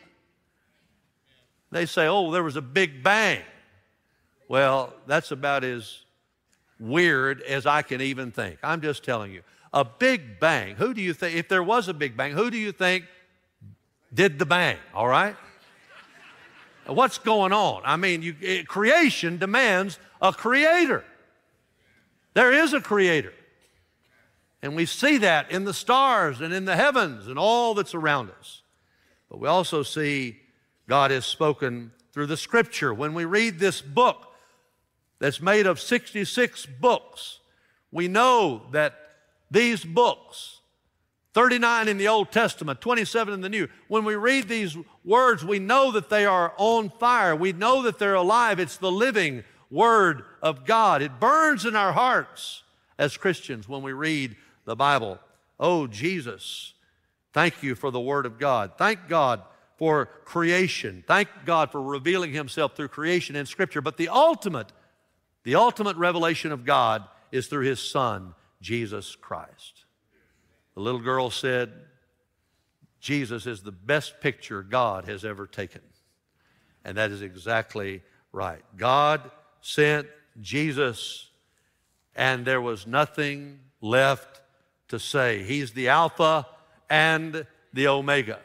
They 1.71 1.85
say, 1.85 2.07
oh, 2.07 2.31
there 2.31 2.43
was 2.43 2.55
a 2.55 2.61
big 2.61 3.03
bang. 3.03 3.41
Well, 4.47 4.93
that's 5.05 5.31
about 5.31 5.63
as 5.63 5.99
weird 6.79 7.41
as 7.41 7.65
I 7.65 7.81
can 7.81 8.01
even 8.01 8.31
think. 8.31 8.59
I'm 8.63 8.81
just 8.81 9.03
telling 9.03 9.31
you. 9.33 9.41
A 9.73 9.85
big 9.85 10.39
bang. 10.39 10.75
Who 10.75 10.93
do 10.93 11.01
you 11.01 11.13
think, 11.13 11.35
if 11.35 11.49
there 11.49 11.63
was 11.63 11.87
a 11.87 11.93
big 11.93 12.15
bang, 12.15 12.31
who 12.31 12.49
do 12.49 12.57
you 12.57 12.71
think 12.71 13.05
did 14.13 14.39
the 14.39 14.45
bang? 14.45 14.77
All 14.93 15.07
right? 15.07 15.35
What's 16.85 17.17
going 17.17 17.51
on? 17.51 17.81
I 17.83 17.97
mean, 17.97 18.21
you, 18.21 18.35
it, 18.39 18.67
creation 18.67 19.37
demands 19.37 19.99
a 20.21 20.31
creator. 20.31 21.03
There 22.33 22.53
is 22.53 22.73
a 22.73 22.79
creator. 22.79 23.33
And 24.61 24.75
we 24.75 24.85
see 24.85 25.17
that 25.17 25.51
in 25.51 25.65
the 25.65 25.73
stars 25.73 26.41
and 26.41 26.53
in 26.53 26.65
the 26.65 26.75
heavens 26.75 27.27
and 27.27 27.37
all 27.37 27.73
that's 27.73 27.93
around 27.93 28.31
us. 28.39 28.61
But 29.29 29.39
we 29.39 29.47
also 29.47 29.83
see 29.83 30.39
God 30.87 31.11
has 31.11 31.25
spoken 31.25 31.91
through 32.13 32.27
the 32.27 32.37
scripture. 32.37 32.93
When 32.93 33.13
we 33.13 33.25
read 33.25 33.59
this 33.59 33.81
book 33.81 34.33
that's 35.19 35.41
made 35.41 35.67
of 35.67 35.79
66 35.79 36.65
books, 36.79 37.39
we 37.91 38.07
know 38.07 38.63
that 38.71 39.06
these 39.49 39.83
books, 39.83 40.61
39 41.33 41.87
in 41.87 41.97
the 41.97 42.07
Old 42.07 42.31
Testament, 42.31 42.81
27 42.81 43.33
in 43.33 43.41
the 43.41 43.49
New, 43.49 43.67
when 43.87 44.05
we 44.05 44.15
read 44.15 44.47
these 44.47 44.75
words, 45.05 45.45
we 45.45 45.59
know 45.59 45.91
that 45.91 46.09
they 46.09 46.25
are 46.25 46.53
on 46.57 46.89
fire. 46.89 47.35
We 47.35 47.53
know 47.53 47.83
that 47.83 47.99
they're 47.99 48.15
alive. 48.15 48.59
It's 48.59 48.77
the 48.77 48.91
living 48.91 49.43
Word 49.69 50.23
of 50.41 50.65
God. 50.65 51.01
It 51.01 51.19
burns 51.19 51.65
in 51.65 51.75
our 51.75 51.91
hearts 51.91 52.63
as 52.97 53.17
Christians 53.17 53.67
when 53.67 53.81
we 53.81 53.93
read 53.93 54.35
the 54.65 54.75
Bible. 54.75 55.19
Oh, 55.59 55.87
Jesus, 55.87 56.73
thank 57.33 57.61
you 57.61 57.75
for 57.75 57.91
the 57.91 57.99
Word 57.99 58.25
of 58.25 58.39
God. 58.39 58.71
Thank 58.77 59.07
God 59.07 59.41
for 59.77 60.07
creation. 60.25 61.03
Thank 61.07 61.29
God 61.45 61.71
for 61.71 61.81
revealing 61.81 62.33
Himself 62.33 62.75
through 62.75 62.87
creation 62.87 63.35
in 63.35 63.45
Scripture. 63.45 63.81
But 63.81 63.97
the 63.97 64.09
ultimate, 64.09 64.71
the 65.43 65.55
ultimate 65.55 65.97
revelation 65.97 66.51
of 66.51 66.65
God 66.65 67.03
is 67.31 67.47
through 67.47 67.65
His 67.65 67.79
Son, 67.79 68.33
Jesus 68.67 69.15
Christ. 69.15 69.85
The 70.75 70.81
little 70.81 70.99
girl 70.99 71.29
said, 71.29 71.71
Jesus 72.99 73.45
is 73.45 73.63
the 73.63 73.71
best 73.71 74.19
picture 74.19 74.61
God 74.61 75.05
has 75.05 75.23
ever 75.23 75.47
taken. 75.47 75.79
And 76.83 76.97
that 76.97 77.11
is 77.11 77.21
exactly 77.21 78.01
right. 78.33 78.61
God 78.75 79.31
sent 79.61 80.07
Jesus, 80.41 81.29
and 82.13 82.45
there 82.45 82.59
was 82.59 82.85
nothing 82.85 83.61
left 83.79 84.41
to 84.89 84.99
say. 84.99 85.43
He's 85.43 85.71
the 85.71 85.87
Alpha 85.87 86.45
and 86.89 87.47
the 87.71 87.87
Omega. 87.87 88.41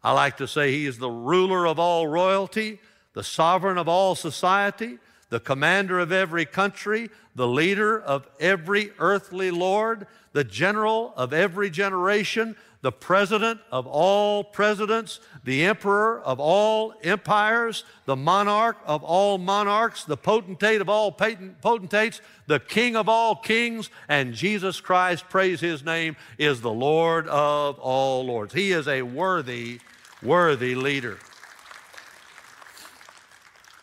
I 0.00 0.12
like 0.12 0.36
to 0.36 0.46
say 0.46 0.70
he 0.70 0.86
is 0.86 0.98
the 0.98 1.10
ruler 1.10 1.66
of 1.66 1.80
all 1.80 2.06
royalty, 2.06 2.78
the 3.14 3.24
sovereign 3.24 3.78
of 3.78 3.88
all 3.88 4.14
society, 4.14 4.98
the 5.32 5.40
commander 5.40 5.98
of 5.98 6.12
every 6.12 6.44
country, 6.44 7.08
the 7.34 7.48
leader 7.48 7.98
of 7.98 8.28
every 8.38 8.92
earthly 8.98 9.50
lord, 9.50 10.06
the 10.34 10.44
general 10.44 11.14
of 11.16 11.32
every 11.32 11.70
generation, 11.70 12.54
the 12.82 12.92
president 12.92 13.58
of 13.70 13.86
all 13.86 14.44
presidents, 14.44 15.20
the 15.44 15.64
emperor 15.64 16.20
of 16.20 16.38
all 16.38 16.92
empires, 17.02 17.84
the 18.04 18.14
monarch 18.14 18.76
of 18.84 19.02
all 19.02 19.38
monarchs, 19.38 20.04
the 20.04 20.18
potentate 20.18 20.82
of 20.82 20.90
all 20.90 21.10
potentates, 21.10 22.20
the 22.46 22.60
king 22.60 22.94
of 22.94 23.08
all 23.08 23.34
kings, 23.34 23.88
and 24.10 24.34
Jesus 24.34 24.82
Christ, 24.82 25.30
praise 25.30 25.60
his 25.60 25.82
name, 25.82 26.14
is 26.36 26.60
the 26.60 26.70
Lord 26.70 27.26
of 27.28 27.78
all 27.78 28.26
lords. 28.26 28.52
He 28.52 28.72
is 28.72 28.86
a 28.86 29.00
worthy, 29.00 29.80
worthy 30.22 30.74
leader. 30.74 31.16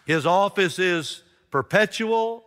His 0.06 0.28
office 0.28 0.78
is 0.78 1.24
perpetual, 1.52 2.44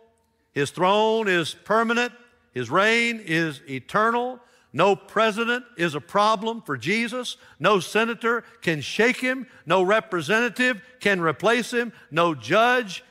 his 0.51 0.71
throne 0.71 1.27
is 1.27 1.53
permanent, 1.53 2.13
his 2.53 2.69
reign 2.69 3.21
is 3.23 3.61
eternal. 3.69 4.39
No 4.75 4.95
president 4.95 5.65
is 5.77 5.93
a 5.93 6.01
problem 6.01 6.61
for 6.61 6.77
Jesus. 6.77 7.37
No 7.59 7.79
senator 7.79 8.43
can 8.61 8.81
shake 8.81 9.17
him. 9.17 9.45
No 9.67 9.83
representative 9.83 10.81
can 10.99 11.21
replace 11.21 11.71
him. 11.71 11.93
No 12.09 12.33
judge 12.33 13.03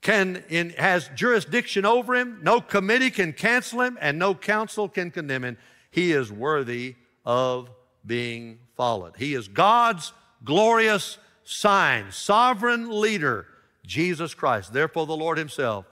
can 0.00 0.44
in, 0.48 0.70
has 0.70 1.10
jurisdiction 1.14 1.84
over 1.84 2.14
him. 2.14 2.40
No 2.42 2.60
committee 2.60 3.10
can 3.10 3.32
cancel 3.32 3.80
him, 3.80 3.98
and 4.00 4.18
no 4.18 4.34
council 4.34 4.88
can 4.88 5.10
condemn 5.10 5.44
him. 5.44 5.56
He 5.90 6.12
is 6.12 6.30
worthy 6.30 6.96
of 7.24 7.70
being 8.04 8.58
followed. 8.76 9.16
He 9.16 9.34
is 9.34 9.48
God's 9.48 10.12
glorious 10.44 11.18
sign, 11.44 12.10
sovereign 12.10 13.00
leader, 13.00 13.46
Jesus 13.84 14.34
Christ. 14.34 14.72
Therefore, 14.72 15.06
the 15.06 15.16
Lord 15.16 15.38
Himself 15.38 15.86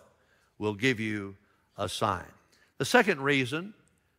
will 0.59 0.75
give 0.75 1.01
you 1.01 1.37
a 1.77 1.89
sign. 1.89 2.27
The 2.79 2.85
second 2.85 3.21
reason 3.23 3.75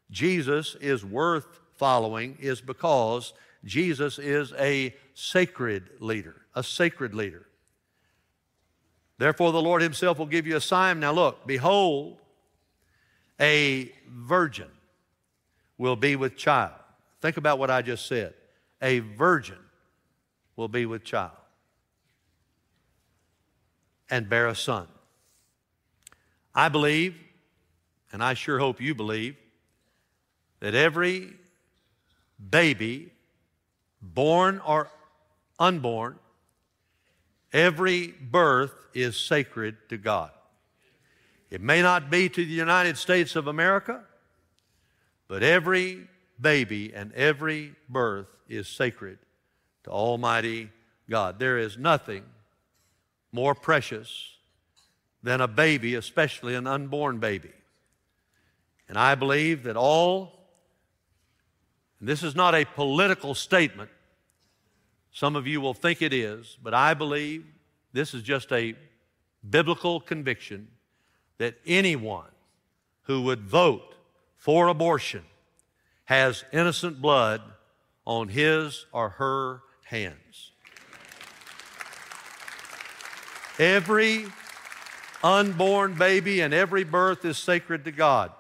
Jesus 0.10 0.76
is 0.82 1.06
worth 1.06 1.60
following 1.76 2.38
is 2.40 2.62
because 2.62 3.34
Jesus 3.64 4.20
is 4.20 4.54
a 4.58 4.94
sacred 5.14 5.90
leader, 6.00 6.36
a 6.56 6.64
sacred 6.64 7.14
leader. 7.14 7.46
Therefore, 9.18 9.52
the 9.52 9.62
Lord 9.62 9.82
Himself 9.82 10.18
will 10.18 10.26
give 10.26 10.48
you 10.48 10.58
a 10.58 10.62
sign. 10.62 11.00
Now, 11.00 11.12
look, 11.12 11.46
behold, 11.46 12.18
a 13.40 13.92
virgin 14.10 14.70
will 15.78 15.96
be 15.96 16.16
with 16.16 16.36
child. 16.36 16.74
Think 17.22 17.38
about 17.38 17.60
what 17.60 17.70
I 17.70 17.82
just 17.82 18.08
said. 18.08 18.34
A 18.82 19.00
virgin 19.00 19.60
will 20.56 20.68
be 20.68 20.86
with 20.88 21.04
child 21.04 21.41
and 24.12 24.30
bear 24.30 24.48
a 24.48 24.56
son. 24.56 24.88
I 26.54 26.68
believe, 26.68 27.16
and 28.12 28.22
I 28.22 28.34
sure 28.34 28.60
hope 28.60 28.82
you 28.82 28.94
believe, 28.94 29.38
that 30.60 30.76
every 30.76 31.34
baby, 32.50 33.12
born 34.02 34.62
or 34.66 34.90
unborn, 35.58 36.20
every 37.54 38.08
birth 38.08 38.74
is 38.94 39.18
sacred 39.18 39.78
to 39.90 39.98
God. 39.98 40.32
It 41.50 41.62
may 41.62 41.82
not 41.82 42.10
be 42.10 42.30
to 42.30 42.46
the 42.46 42.52
United 42.52 42.98
States 42.98 43.36
of 43.36 43.48
America, 43.48 44.04
but 45.28 45.42
every 45.42 46.08
baby 46.40 46.94
and 46.94 47.14
every 47.14 47.76
birth 47.88 48.28
is 48.50 48.68
sacred 48.68 49.20
to 49.86 49.90
Almighty 49.90 50.70
God. 51.10 51.40
There 51.40 51.58
is 51.58 51.78
nothing 51.78 52.24
more 53.32 53.56
precious 53.56 54.36
than 55.24 55.42
a 55.42 55.48
baby, 55.48 55.96
especially 55.96 56.56
an 56.56 56.68
unborn 56.68 57.20
baby. 57.20 57.52
And 58.90 58.98
I 58.98 59.16
believe 59.16 59.64
that 59.64 59.78
all, 59.78 60.48
this 62.00 62.24
is 62.24 62.36
not 62.36 62.56
a 62.56 62.66
political 62.66 63.34
statement, 63.34 63.90
some 65.12 65.36
of 65.36 65.48
you 65.48 65.62
will 65.62 65.74
think 65.74 66.02
it 66.02 66.14
is, 66.14 66.58
but 66.62 66.74
I 66.74 66.94
believe 66.94 67.46
this 67.94 68.14
is 68.14 68.24
just 68.24 68.52
a 68.52 68.76
biblical 69.50 70.00
conviction 70.00 70.68
that 71.38 71.56
anyone 71.66 72.30
who 73.04 73.22
would 73.24 73.42
vote 73.42 73.96
for 74.38 74.68
abortion 74.68 75.24
has 76.06 76.44
innocent 76.52 77.02
blood 77.02 77.42
on 78.06 78.28
his 78.28 78.86
or 78.92 79.10
her 79.10 79.62
hands. 79.84 80.51
Every 83.62 84.26
unborn 85.24 85.94
baby 85.94 86.42
and 86.42 86.52
every 86.52 86.84
birth 86.84 87.24
is 87.26 87.38
sacred 87.38 87.86
to 87.86 87.92
God. 87.92 88.32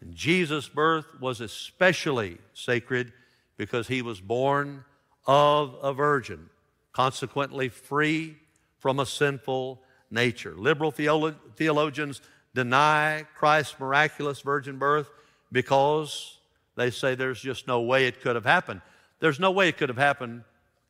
And 0.00 0.12
Jesus' 0.12 0.68
birth 0.68 1.06
was 1.20 1.40
especially 1.40 2.38
sacred 2.52 3.12
because 3.56 3.86
he 3.86 4.02
was 4.02 4.20
born 4.20 4.82
of 5.24 5.76
a 5.84 5.92
virgin, 5.92 6.50
consequently 6.92 7.68
free 7.68 8.34
from 8.80 8.98
a 8.98 9.06
sinful 9.06 9.80
nature. 10.10 10.52
Liberal 10.56 10.90
theolo- 10.90 11.36
theologians 11.54 12.20
deny 12.56 13.24
Christ's 13.36 13.78
miraculous 13.78 14.40
virgin 14.40 14.78
birth 14.78 15.08
because 15.52 16.38
they 16.74 16.90
say 16.90 17.14
there's 17.14 17.40
just 17.40 17.68
no 17.68 17.82
way 17.82 18.08
it 18.08 18.20
could 18.20 18.34
have 18.34 18.44
happened. 18.44 18.80
There's 19.20 19.38
no 19.38 19.52
way 19.52 19.68
it 19.68 19.76
could 19.76 19.90
have 19.90 19.96
happened 19.96 20.42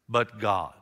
but 0.08 0.38
God. 0.38 0.73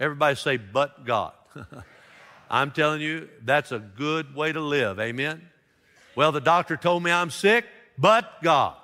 Everybody 0.00 0.36
say, 0.36 0.56
but 0.56 1.04
God. 1.04 1.34
I'm 2.50 2.70
telling 2.70 3.00
you, 3.00 3.28
that's 3.44 3.72
a 3.72 3.78
good 3.78 4.34
way 4.34 4.52
to 4.52 4.60
live. 4.60 5.00
Amen? 5.00 5.48
Well, 6.14 6.32
the 6.32 6.40
doctor 6.40 6.76
told 6.76 7.02
me 7.02 7.10
I'm 7.10 7.30
sick, 7.30 7.64
but 7.98 8.42
God. 8.42 8.76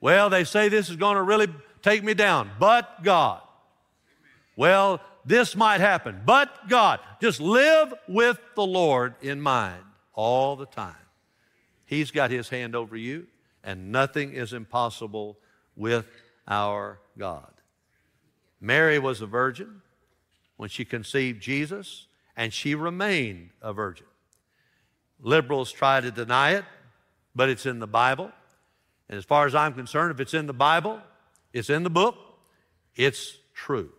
Well, 0.00 0.30
they 0.30 0.44
say 0.44 0.68
this 0.68 0.88
is 0.88 0.96
going 0.96 1.16
to 1.16 1.22
really 1.22 1.48
take 1.82 2.02
me 2.02 2.14
down, 2.14 2.50
but 2.58 3.02
God. 3.02 3.40
Well, 4.56 5.00
this 5.24 5.54
might 5.54 5.80
happen, 5.80 6.22
but 6.24 6.68
God. 6.68 7.00
Just 7.20 7.40
live 7.40 7.92
with 8.08 8.38
the 8.56 8.66
Lord 8.66 9.14
in 9.20 9.40
mind 9.40 9.82
all 10.14 10.56
the 10.56 10.66
time. 10.66 10.94
He's 11.86 12.10
got 12.10 12.30
His 12.30 12.48
hand 12.48 12.74
over 12.74 12.96
you, 12.96 13.26
and 13.62 13.92
nothing 13.92 14.32
is 14.32 14.52
impossible 14.52 15.38
with 15.76 16.06
our 16.46 17.00
God. 17.18 17.52
Mary 18.60 18.98
was 18.98 19.20
a 19.20 19.26
virgin 19.26 19.82
when 20.60 20.68
she 20.68 20.84
conceived 20.84 21.40
Jesus, 21.40 22.06
and 22.36 22.52
she 22.52 22.74
remained 22.74 23.48
a 23.62 23.72
virgin. 23.72 24.04
Liberals 25.18 25.72
try 25.72 26.02
to 26.02 26.10
deny 26.10 26.50
it, 26.50 26.66
but 27.34 27.48
it's 27.48 27.64
in 27.64 27.78
the 27.78 27.86
Bible. 27.86 28.30
And 29.08 29.16
as 29.16 29.24
far 29.24 29.46
as 29.46 29.54
I'm 29.54 29.72
concerned, 29.72 30.10
if 30.10 30.20
it's 30.20 30.34
in 30.34 30.46
the 30.46 30.52
Bible, 30.52 31.00
it's 31.54 31.70
in 31.70 31.82
the 31.82 31.88
book, 31.88 32.14
it's 32.94 33.38
true. 33.54 33.90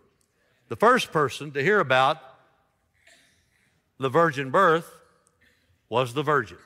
The 0.68 0.76
first 0.76 1.10
person 1.10 1.50
to 1.50 1.60
hear 1.60 1.80
about 1.80 2.18
the 3.98 4.08
virgin 4.08 4.52
birth 4.52 4.88
was 5.88 6.14
the 6.14 6.22
virgin. 6.22 6.58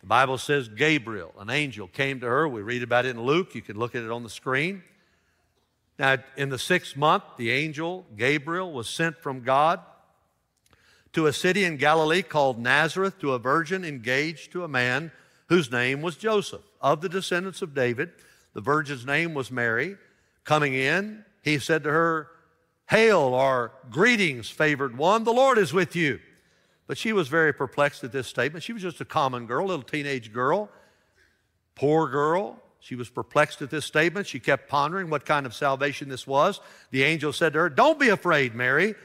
The 0.00 0.08
Bible 0.08 0.38
says 0.38 0.66
Gabriel, 0.66 1.32
an 1.38 1.50
angel, 1.50 1.86
came 1.86 2.18
to 2.18 2.26
her. 2.26 2.48
We 2.48 2.62
read 2.62 2.82
about 2.82 3.06
it 3.06 3.10
in 3.10 3.22
Luke. 3.22 3.54
You 3.54 3.62
can 3.62 3.78
look 3.78 3.94
at 3.94 4.02
it 4.02 4.10
on 4.10 4.24
the 4.24 4.28
screen. 4.28 4.82
Now, 6.02 6.16
in 6.36 6.48
the 6.48 6.58
sixth 6.58 6.96
month, 6.96 7.22
the 7.36 7.52
angel 7.52 8.04
Gabriel 8.16 8.72
was 8.72 8.88
sent 8.88 9.18
from 9.18 9.42
God 9.44 9.78
to 11.12 11.28
a 11.28 11.32
city 11.32 11.62
in 11.62 11.76
Galilee 11.76 12.22
called 12.22 12.58
Nazareth 12.58 13.20
to 13.20 13.34
a 13.34 13.38
virgin 13.38 13.84
engaged 13.84 14.50
to 14.50 14.64
a 14.64 14.68
man 14.68 15.12
whose 15.48 15.70
name 15.70 16.02
was 16.02 16.16
Joseph, 16.16 16.64
of 16.80 17.02
the 17.02 17.08
descendants 17.08 17.62
of 17.62 17.72
David. 17.72 18.10
The 18.52 18.60
virgin's 18.60 19.06
name 19.06 19.32
was 19.32 19.52
Mary. 19.52 19.96
Coming 20.42 20.74
in, 20.74 21.24
he 21.40 21.60
said 21.60 21.84
to 21.84 21.90
her, 21.90 22.26
Hail, 22.90 23.20
or 23.20 23.70
greetings, 23.88 24.50
favored 24.50 24.98
one, 24.98 25.22
the 25.22 25.32
Lord 25.32 25.56
is 25.56 25.72
with 25.72 25.94
you. 25.94 26.18
But 26.88 26.98
she 26.98 27.12
was 27.12 27.28
very 27.28 27.52
perplexed 27.52 28.02
at 28.02 28.10
this 28.10 28.26
statement. 28.26 28.64
She 28.64 28.72
was 28.72 28.82
just 28.82 29.00
a 29.00 29.04
common 29.04 29.46
girl, 29.46 29.66
a 29.66 29.68
little 29.68 29.84
teenage 29.84 30.32
girl, 30.32 30.68
poor 31.76 32.08
girl. 32.08 32.60
She 32.82 32.96
was 32.96 33.08
perplexed 33.08 33.62
at 33.62 33.70
this 33.70 33.84
statement. 33.84 34.26
She 34.26 34.40
kept 34.40 34.68
pondering 34.68 35.08
what 35.08 35.24
kind 35.24 35.46
of 35.46 35.54
salvation 35.54 36.08
this 36.08 36.26
was. 36.26 36.60
The 36.90 37.04
angel 37.04 37.32
said 37.32 37.52
to 37.52 37.60
her, 37.60 37.68
Don't 37.70 37.98
be 37.98 38.08
afraid, 38.08 38.56
Mary, 38.56 38.96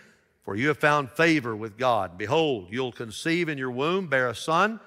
for 0.43 0.55
you 0.55 0.69
have 0.69 0.79
found 0.79 1.11
favor 1.11 1.55
with 1.55 1.77
God. 1.77 2.17
Behold, 2.17 2.69
you'll 2.71 2.91
conceive 2.91 3.49
in 3.49 3.59
your 3.59 3.69
womb, 3.69 4.07
bear 4.07 4.29
a 4.29 4.35
son. 4.35 4.79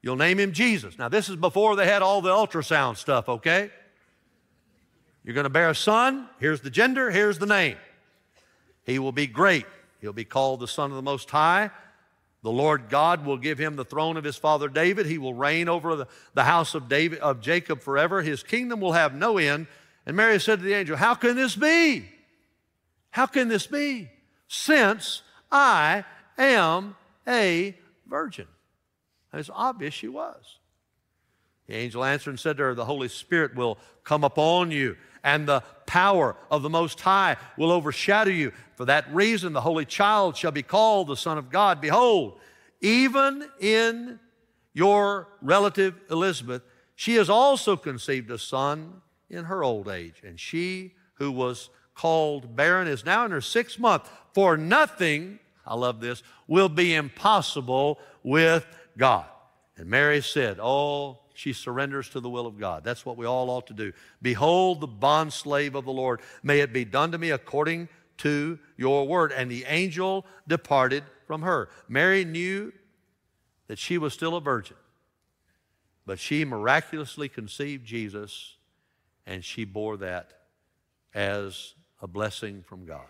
You'll 0.00 0.16
name 0.16 0.40
him 0.40 0.52
Jesus. 0.52 0.98
Now, 0.98 1.10
this 1.10 1.28
is 1.28 1.36
before 1.36 1.76
they 1.76 1.84
had 1.84 2.00
all 2.00 2.22
the 2.22 2.30
ultrasound 2.30 2.96
stuff, 2.96 3.28
okay? 3.28 3.70
You're 5.22 5.34
going 5.34 5.44
to 5.44 5.50
bear 5.50 5.68
a 5.68 5.74
son. 5.74 6.26
Here's 6.38 6.62
the 6.62 6.70
gender, 6.70 7.10
here's 7.10 7.38
the 7.38 7.44
name. 7.44 7.76
He 8.84 8.98
will 8.98 9.12
be 9.12 9.26
great. 9.26 9.66
He'll 10.00 10.14
be 10.14 10.24
called 10.24 10.60
the 10.60 10.68
Son 10.68 10.88
of 10.90 10.96
the 10.96 11.02
Most 11.02 11.28
High. 11.28 11.70
The 12.42 12.50
Lord 12.50 12.88
God 12.88 13.26
will 13.26 13.36
give 13.36 13.58
him 13.58 13.76
the 13.76 13.84
throne 13.84 14.16
of 14.16 14.24
his 14.24 14.36
father 14.36 14.68
David. 14.68 15.06
He 15.06 15.18
will 15.18 15.34
reign 15.34 15.68
over 15.68 15.94
the, 15.94 16.06
the 16.34 16.44
house 16.44 16.74
of 16.74 16.88
David 16.88 17.18
of 17.18 17.40
Jacob 17.40 17.82
forever. 17.82 18.22
His 18.22 18.42
kingdom 18.42 18.80
will 18.80 18.92
have 18.92 19.14
no 19.14 19.36
end. 19.36 19.66
And 20.06 20.16
Mary 20.16 20.40
said 20.40 20.60
to 20.60 20.64
the 20.64 20.72
angel, 20.72 20.96
How 20.96 21.14
can 21.14 21.36
this 21.36 21.54
be? 21.54 22.08
How 23.10 23.26
can 23.26 23.48
this 23.48 23.66
be? 23.66 24.08
Since 24.48 25.22
I 25.52 26.04
am 26.38 26.96
a 27.28 27.76
virgin. 28.06 28.46
And 29.32 29.40
it's 29.40 29.50
obvious 29.52 29.92
she 29.92 30.08
was. 30.08 30.58
The 31.66 31.76
angel 31.76 32.04
answered 32.04 32.30
and 32.30 32.40
said 32.40 32.56
to 32.56 32.64
her, 32.64 32.74
The 32.74 32.84
Holy 32.84 33.08
Spirit 33.08 33.54
will 33.54 33.78
come 34.02 34.24
upon 34.24 34.70
you, 34.70 34.96
and 35.22 35.46
the 35.46 35.62
power 35.86 36.36
of 36.50 36.62
the 36.62 36.70
Most 36.70 37.00
High 37.00 37.36
will 37.56 37.72
overshadow 37.72 38.30
you. 38.30 38.52
For 38.76 38.84
that 38.86 39.12
reason, 39.12 39.52
the 39.52 39.60
Holy 39.60 39.84
Child 39.84 40.36
shall 40.36 40.52
be 40.52 40.62
called 40.62 41.08
the 41.08 41.16
Son 41.16 41.38
of 41.38 41.50
God. 41.50 41.80
Behold, 41.80 42.38
even 42.80 43.48
in 43.60 44.18
your 44.72 45.28
relative 45.42 45.94
Elizabeth, 46.10 46.62
she 46.94 47.14
has 47.14 47.28
also 47.28 47.76
conceived 47.76 48.30
a 48.30 48.38
son 48.38 49.00
in 49.28 49.44
her 49.44 49.62
old 49.64 49.88
age. 49.88 50.22
And 50.22 50.38
she 50.38 50.94
who 51.14 51.32
was 51.32 51.70
called 51.94 52.56
barren 52.56 52.88
is 52.88 53.04
now 53.04 53.24
in 53.24 53.30
her 53.30 53.40
sixth 53.40 53.78
month. 53.78 54.10
For 54.32 54.56
nothing, 54.56 55.38
I 55.66 55.74
love 55.74 56.00
this, 56.00 56.22
will 56.46 56.68
be 56.68 56.94
impossible 56.94 57.98
with 58.22 58.66
God. 58.96 59.26
And 59.76 59.88
Mary 59.88 60.20
said, 60.20 60.58
Oh, 60.60 61.20
she 61.40 61.54
surrenders 61.54 62.10
to 62.10 62.20
the 62.20 62.28
will 62.28 62.46
of 62.46 62.60
God. 62.60 62.84
That's 62.84 63.06
what 63.06 63.16
we 63.16 63.24
all 63.24 63.48
ought 63.48 63.66
to 63.68 63.72
do. 63.72 63.94
Behold, 64.20 64.82
the 64.82 64.86
bondslave 64.86 65.74
of 65.74 65.86
the 65.86 65.90
Lord. 65.90 66.20
May 66.42 66.60
it 66.60 66.70
be 66.70 66.84
done 66.84 67.12
to 67.12 67.18
me 67.18 67.30
according 67.30 67.88
to 68.18 68.58
your 68.76 69.06
word. 69.06 69.32
And 69.32 69.50
the 69.50 69.64
angel 69.64 70.26
departed 70.46 71.02
from 71.26 71.40
her. 71.40 71.70
Mary 71.88 72.26
knew 72.26 72.74
that 73.68 73.78
she 73.78 73.96
was 73.96 74.12
still 74.12 74.36
a 74.36 74.40
virgin, 74.42 74.76
but 76.04 76.18
she 76.18 76.44
miraculously 76.44 77.30
conceived 77.30 77.86
Jesus, 77.86 78.56
and 79.24 79.42
she 79.42 79.64
bore 79.64 79.96
that 79.96 80.34
as 81.14 81.72
a 82.02 82.06
blessing 82.06 82.62
from 82.68 82.84
God. 82.84 83.08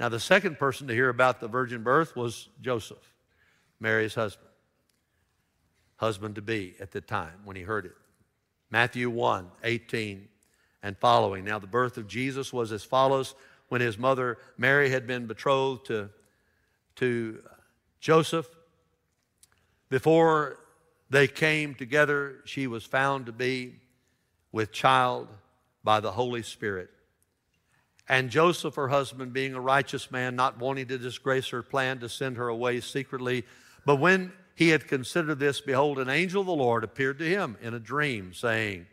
Now, 0.00 0.08
the 0.08 0.18
second 0.18 0.58
person 0.58 0.88
to 0.88 0.94
hear 0.94 1.10
about 1.10 1.38
the 1.38 1.46
virgin 1.46 1.84
birth 1.84 2.16
was 2.16 2.48
Joseph, 2.60 3.14
Mary's 3.78 4.16
husband, 4.16 4.50
husband 5.96 6.34
to 6.36 6.42
be 6.42 6.74
at 6.80 6.92
the 6.92 7.00
time 7.00 7.40
when 7.44 7.56
he 7.56 7.62
heard 7.62 7.86
it. 7.86 7.96
Matthew 8.70 9.10
1 9.10 9.50
18 9.64 10.28
and 10.82 10.96
following. 10.98 11.44
Now, 11.44 11.58
the 11.58 11.66
birth 11.66 11.96
of 11.96 12.06
Jesus 12.06 12.52
was 12.52 12.72
as 12.72 12.84
follows 12.84 13.34
when 13.68 13.80
his 13.80 13.98
mother 13.98 14.38
Mary 14.56 14.90
had 14.90 15.06
been 15.06 15.26
betrothed 15.26 15.86
to, 15.86 16.10
to 16.96 17.42
Joseph. 18.00 18.48
Before 19.88 20.58
they 21.10 21.26
came 21.26 21.74
together, 21.74 22.36
she 22.44 22.66
was 22.66 22.84
found 22.84 23.26
to 23.26 23.32
be 23.32 23.74
with 24.52 24.72
child 24.72 25.28
by 25.84 26.00
the 26.00 26.12
Holy 26.12 26.42
Spirit. 26.42 26.90
And 28.08 28.30
Joseph, 28.30 28.76
her 28.76 28.88
husband, 28.88 29.32
being 29.32 29.54
a 29.54 29.60
righteous 29.60 30.10
man, 30.10 30.36
not 30.36 30.58
wanting 30.58 30.86
to 30.88 30.98
disgrace 30.98 31.48
her, 31.48 31.62
planned 31.62 32.00
to 32.00 32.08
send 32.08 32.36
her 32.36 32.48
away 32.48 32.80
secretly. 32.80 33.44
But 33.84 33.96
when 33.96 34.32
he 34.56 34.70
had 34.70 34.88
considered 34.88 35.38
this, 35.38 35.60
behold, 35.60 35.98
an 35.98 36.08
angel 36.08 36.40
of 36.40 36.46
the 36.46 36.54
Lord 36.54 36.82
appeared 36.82 37.18
to 37.18 37.28
him 37.28 37.58
in 37.60 37.74
a 37.74 37.78
dream, 37.78 38.32
saying, 38.32 38.86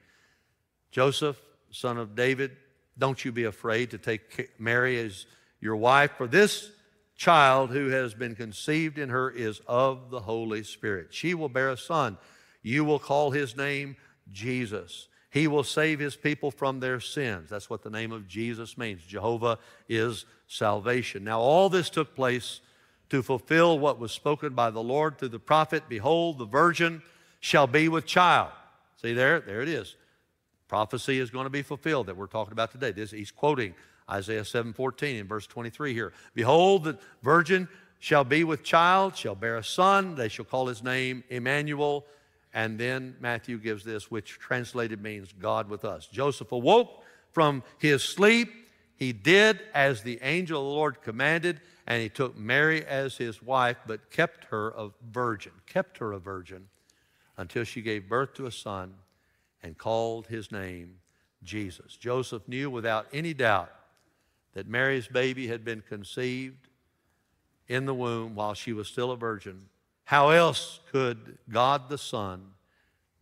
Joseph, 0.91 1.41
son 1.71 1.97
of 1.97 2.15
David, 2.15 2.51
don't 2.99 3.23
you 3.23 3.31
be 3.31 3.45
afraid 3.45 3.89
to 3.91 3.97
take 3.97 4.59
Mary 4.59 4.99
as 4.99 5.25
your 5.61 5.77
wife, 5.77 6.11
for 6.17 6.27
this 6.27 6.69
child 7.15 7.69
who 7.69 7.87
has 7.87 8.13
been 8.13 8.35
conceived 8.35 8.97
in 8.97 9.07
her 9.07 9.31
is 9.31 9.61
of 9.65 10.09
the 10.09 10.19
Holy 10.19 10.63
Spirit. 10.63 11.13
She 11.13 11.33
will 11.33 11.47
bear 11.47 11.69
a 11.69 11.77
son. 11.77 12.17
You 12.61 12.83
will 12.83 12.99
call 12.99 13.31
his 13.31 13.55
name 13.55 13.95
Jesus. 14.33 15.07
He 15.29 15.47
will 15.47 15.63
save 15.63 15.97
his 15.99 16.17
people 16.17 16.51
from 16.51 16.81
their 16.81 16.99
sins. 16.99 17.49
That's 17.49 17.69
what 17.69 17.83
the 17.83 17.89
name 17.89 18.11
of 18.11 18.27
Jesus 18.27 18.77
means. 18.77 19.01
Jehovah 19.01 19.59
is 19.87 20.25
salvation. 20.47 21.23
Now, 21.23 21.39
all 21.39 21.69
this 21.69 21.89
took 21.89 22.15
place 22.15 22.59
to 23.09 23.21
fulfill 23.21 23.77
what 23.79 23.99
was 23.99 24.11
spoken 24.11 24.53
by 24.53 24.69
the 24.69 24.81
Lord 24.81 25.17
through 25.17 25.29
the 25.29 25.39
prophet 25.39 25.83
Behold, 25.89 26.37
the 26.37 26.45
virgin 26.45 27.01
shall 27.39 27.67
be 27.67 27.89
with 27.89 28.05
child. 28.05 28.51
See 29.01 29.13
there? 29.13 29.39
There 29.39 29.61
it 29.61 29.69
is. 29.69 29.95
Prophecy 30.67 31.19
is 31.19 31.29
going 31.29 31.45
to 31.45 31.51
be 31.51 31.61
fulfilled 31.61 32.07
that 32.07 32.17
we're 32.17 32.27
talking 32.27 32.53
about 32.53 32.71
today. 32.71 32.91
This, 32.91 33.11
he's 33.11 33.31
quoting 33.31 33.75
Isaiah 34.09 34.41
7:14 34.41 35.19
in 35.19 35.27
verse 35.27 35.45
23 35.47 35.93
here. 35.93 36.13
Behold, 36.33 36.85
the 36.85 36.97
virgin 37.21 37.67
shall 37.99 38.23
be 38.23 38.43
with 38.43 38.63
child, 38.63 39.15
shall 39.15 39.35
bear 39.35 39.57
a 39.57 39.63
son, 39.63 40.15
they 40.15 40.29
shall 40.29 40.45
call 40.45 40.67
his 40.67 40.83
name 40.83 41.23
Emmanuel 41.29 42.05
and 42.53 42.77
then 42.77 43.15
Matthew 43.19 43.57
gives 43.57 43.83
this, 43.83 44.11
which 44.11 44.37
translated 44.37 45.01
means 45.01 45.33
God 45.33 45.69
with 45.69 45.83
us. 45.83 46.07
Joseph 46.07 46.51
awoke 46.51 47.03
from 47.31 47.63
his 47.79 48.03
sleep. 48.03 48.53
He 48.95 49.11
did 49.11 49.59
as 49.73 50.03
the 50.03 50.19
angel 50.21 50.61
of 50.61 50.65
the 50.67 50.71
Lord 50.71 51.01
commanded, 51.01 51.61
and 51.85 52.01
he 52.01 52.09
took 52.09 52.37
Mary 52.37 52.85
as 52.85 53.17
his 53.17 53.41
wife, 53.41 53.77
but 53.85 54.09
kept 54.09 54.45
her 54.45 54.69
a 54.69 54.89
virgin, 55.11 55.51
kept 55.65 55.97
her 55.97 56.13
a 56.13 56.19
virgin 56.19 56.69
until 57.37 57.63
she 57.63 57.81
gave 57.81 58.07
birth 58.07 58.33
to 58.35 58.45
a 58.45 58.51
son 58.51 58.93
and 59.61 59.77
called 59.77 60.27
his 60.27 60.51
name 60.51 60.99
Jesus. 61.43 61.97
Joseph 61.97 62.47
knew 62.47 62.69
without 62.69 63.07
any 63.11 63.33
doubt 63.33 63.71
that 64.53 64.67
Mary's 64.67 65.07
baby 65.07 65.47
had 65.47 65.65
been 65.65 65.81
conceived 65.81 66.67
in 67.67 67.85
the 67.85 67.93
womb 67.93 68.35
while 68.35 68.53
she 68.53 68.71
was 68.71 68.87
still 68.87 69.11
a 69.11 69.17
virgin 69.17 69.67
how 70.05 70.29
else 70.29 70.79
could 70.91 71.37
God 71.49 71.89
the 71.89 71.97
Son 71.97 72.51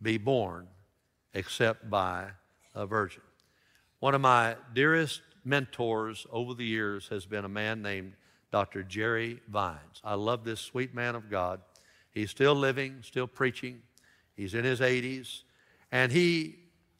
be 0.00 0.18
born 0.18 0.66
except 1.32 1.88
by 1.88 2.26
a 2.74 2.86
virgin? 2.86 3.22
One 4.00 4.14
of 4.14 4.20
my 4.20 4.56
dearest 4.74 5.22
mentors 5.44 6.26
over 6.30 6.54
the 6.54 6.64
years 6.64 7.08
has 7.08 7.24
been 7.24 7.44
a 7.44 7.48
man 7.48 7.82
named 7.82 8.14
Dr. 8.52 8.82
Jerry 8.82 9.40
Vines. 9.48 10.00
I 10.04 10.14
love 10.14 10.44
this 10.44 10.60
sweet 10.60 10.94
man 10.94 11.16
of 11.16 11.30
God. 11.30 11.60
He's 12.12 12.30
still 12.30 12.54
living, 12.54 12.98
still 13.00 13.26
preaching. 13.26 13.80
He's 14.36 14.54
in 14.54 14.64
his 14.64 14.80
80s. 14.80 15.42
And 15.90 16.12
he 16.12 16.56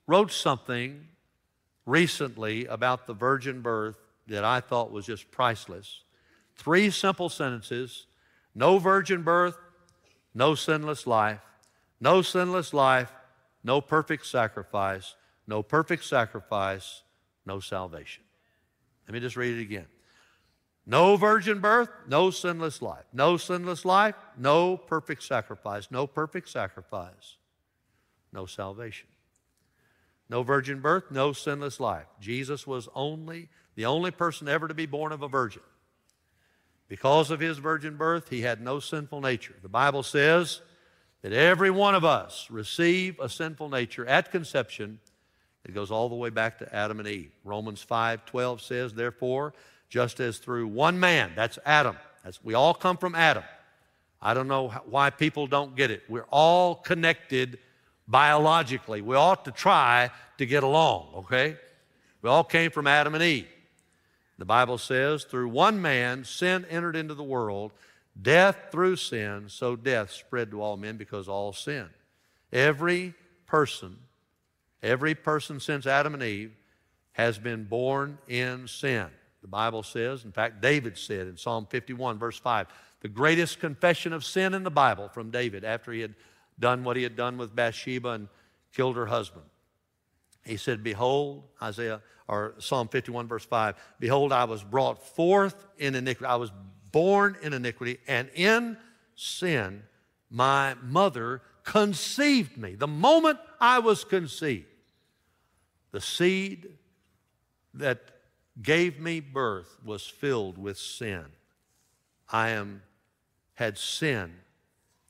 wrote 0.07 0.33
something 0.33 1.07
recently 1.85 2.67
about 2.67 3.07
the 3.07 3.12
virgin 3.12 3.61
birth 3.61 3.97
that 4.29 4.45
I 4.45 4.61
thought 4.61 4.91
was 4.91 5.07
just 5.07 5.31
priceless. 5.31 6.03
Three 6.57 6.91
simple 6.91 7.29
sentences 7.29 8.07
no 8.55 8.79
virgin 8.79 9.23
birth, 9.23 9.57
no 10.35 10.55
sinless 10.55 11.07
life, 11.07 11.41
no 12.01 12.21
sinless 12.21 12.75
life, 12.75 13.11
no 13.65 13.81
perfect 13.81 14.27
sacrifice, 14.27 15.15
no 15.47 15.62
perfect 15.62 16.05
sacrifice, 16.05 17.03
no 17.47 17.61
salvation. 17.61 18.25
Let 19.07 19.15
me 19.15 19.21
just 19.21 19.37
read 19.37 19.59
it 19.59 19.62
again. 19.62 19.87
No 20.85 21.16
virgin 21.16 21.61
birth, 21.61 21.90
no 22.09 22.31
sinless 22.31 22.83
life. 22.83 23.05
No 23.12 23.37
sinless 23.37 23.85
life, 23.85 24.16
no 24.37 24.77
perfect 24.77 25.23
sacrifice. 25.23 25.90
No 25.90 26.07
perfect 26.07 26.49
sacrifice, 26.49 27.37
no 28.33 28.47
salvation. 28.47 29.09
No 30.29 30.42
virgin 30.42 30.81
birth, 30.81 31.05
no 31.11 31.33
sinless 31.33 31.79
life. 31.79 32.07
Jesus 32.21 32.66
was 32.66 32.88
only 32.95 33.49
the 33.75 33.87
only 33.87 34.11
person 34.11 34.49
ever 34.49 34.66
to 34.66 34.75
be 34.75 34.87
born 34.87 35.12
of 35.12 35.23
a 35.23 35.29
virgin. 35.29 35.62
Because 36.88 37.31
of 37.31 37.40
his 37.40 37.59
virgin 37.59 37.97
birth, 37.97 38.29
he 38.29 38.42
had 38.42 38.61
no 38.61 38.81
sinful 38.81 39.21
nature. 39.21 39.55
The 39.62 39.68
Bible 39.68 40.03
says 40.03 40.61
that 41.23 41.33
every 41.33 41.71
one 41.71 41.95
of 41.95 42.05
us 42.05 42.49
receive 42.51 43.18
a 43.21 43.29
sinful 43.29 43.68
nature 43.68 44.07
at 44.07 44.31
conception. 44.31 44.99
It 45.64 45.75
goes 45.75 45.90
all 45.90 46.09
the 46.09 46.16
way 46.16 46.31
back 46.31 46.59
to 46.59 46.75
Adam 46.75 46.99
and 46.99 47.09
Eve. 47.09 47.33
Romans 47.45 47.83
5:12 47.83 48.61
says, 48.61 48.95
"Therefore, 48.95 49.55
just 49.93 50.21
as 50.21 50.39
through 50.39 50.67
one 50.67 50.99
man, 50.99 51.33
that's 51.37 51.59
Adam. 51.67 51.99
That's, 52.25 52.43
we 52.43 52.55
all 52.55 52.73
come 52.73 52.97
from 52.97 53.15
Adam. 53.15 53.45
I 54.23 54.33
don't 54.33 54.49
know 54.49 54.69
why 54.87 55.11
people 55.11 55.47
don't 55.47 55.77
get 55.77 55.91
it. 55.91 56.03
We're 56.09 56.25
all 56.31 56.77
connected 56.77 57.59
biologically. 58.09 59.03
We 59.03 59.17
ought 59.17 59.45
to 59.45 59.51
try 59.51 60.11
to 60.39 60.47
get 60.47 60.63
along, 60.63 61.09
okay? 61.17 61.59
We 62.23 62.31
all 62.31 62.43
came 62.43 62.71
from 62.71 62.87
Adam 62.87 63.15
and 63.15 63.23
Eve. 63.23 63.49
The 64.39 64.47
Bible 64.47 64.79
says, 64.79 65.25
through 65.25 65.49
one 65.49 65.83
man, 65.83 66.25
sin 66.25 66.65
entered 66.71 66.97
into 66.97 67.13
the 67.13 67.23
world, 67.23 67.73
death 68.23 68.57
through 68.73 68.97
sin, 68.97 69.45
so 69.49 69.77
death 69.77 70.11
spread 70.11 70.53
to 70.53 70.63
all 70.63 70.79
men 70.79 70.97
because 70.97 71.29
all 71.29 71.53
sin. 71.53 71.91
Every 72.51 73.13
person, 73.45 73.99
every 74.83 75.15
person 75.15 75.61
since 75.61 75.87
Adam 75.87 76.15
and 76.15 76.23
Eve 76.23 76.53
has 77.13 77.39
been 77.39 77.65
born 77.65 78.17
in 78.27 78.67
sin. 78.69 79.09
The 79.43 79.49
Bible 79.49 79.83
says, 79.83 80.25
in 80.25 80.33
fact, 80.33 80.63
David 80.63 80.97
said 80.97 81.27
in 81.27 81.37
Psalm 81.37 81.67
51, 81.69 82.19
verse 82.19 82.39
5, 82.39 82.69
the 83.01 83.09
greatest 83.09 83.59
confession 83.59 84.13
of 84.13 84.25
sin 84.25 84.55
in 84.55 84.63
the 84.63 84.71
Bible 84.71 85.09
from 85.09 85.31
David 85.31 85.65
after 85.65 85.93
he 85.93 86.01
had 86.01 86.15
done 86.59 86.85
what 86.85 86.97
he 86.97 87.03
had 87.03 87.17
done 87.17 87.37
with 87.37 87.55
Bathsheba 87.55 88.11
and 88.11 88.29
killed 88.73 88.97
her 88.97 89.07
husband. 89.07 89.45
He 90.45 90.57
said, 90.57 90.85
Behold, 90.85 91.45
Isaiah 91.61 92.01
or 92.29 92.55
Psalm 92.59 92.89
51, 92.89 93.27
verse 93.27 93.45
5 93.45 93.75
Behold, 93.99 94.33
I 94.33 94.45
was 94.45 94.63
brought 94.63 95.05
forth 95.05 95.67
in 95.79 95.95
iniquity. 95.95 96.27
I 96.27 96.37
was 96.37 96.53
born 96.93 97.37
in 97.43 97.53
iniquity, 97.53 97.99
and 98.07 98.29
in 98.35 98.77
sin 99.17 99.83
my 100.31 100.75
mother 100.83 101.43
conceived 101.65 102.57
me. 102.57 102.75
The 102.75 102.87
moment 102.87 103.39
I 103.61 103.81
was 103.81 104.05
conceived, 104.05 104.67
the 105.91 106.01
seed 106.01 106.69
that 107.75 108.01
gave 108.61 109.01
me 109.01 109.21
birth 109.21 109.79
was 109.85 110.07
filled 110.07 110.59
with 110.59 110.77
sin. 110.79 111.25
I 112.31 112.51
am 112.51 112.83
had 113.55 113.79
sin. 113.79 114.33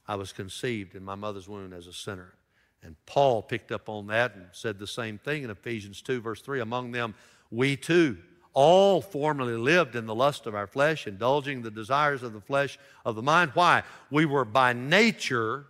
I 0.06 0.16
was 0.16 0.32
conceived 0.32 0.94
in 0.94 1.04
my 1.04 1.14
mother's 1.14 1.48
womb 1.48 1.72
as 1.72 1.86
a 1.86 1.92
sinner. 1.92 2.34
And 2.82 2.96
Paul 3.06 3.42
picked 3.42 3.70
up 3.70 3.88
on 3.88 4.08
that 4.08 4.34
and 4.34 4.46
said 4.52 4.78
the 4.78 4.86
same 4.86 5.18
thing 5.18 5.44
in 5.44 5.50
Ephesians 5.50 6.02
2, 6.02 6.20
verse 6.20 6.42
3. 6.42 6.60
Among 6.60 6.90
them, 6.90 7.14
we 7.50 7.76
too 7.76 8.18
all 8.54 9.00
formerly 9.00 9.56
lived 9.56 9.96
in 9.96 10.04
the 10.04 10.14
lust 10.14 10.46
of 10.46 10.54
our 10.54 10.66
flesh, 10.66 11.06
indulging 11.06 11.62
the 11.62 11.70
desires 11.70 12.22
of 12.22 12.32
the 12.32 12.40
flesh 12.40 12.78
of 13.04 13.14
the 13.14 13.22
mind. 13.22 13.52
Why? 13.54 13.82
We 14.10 14.26
were 14.26 14.44
by 14.44 14.72
nature 14.72 15.66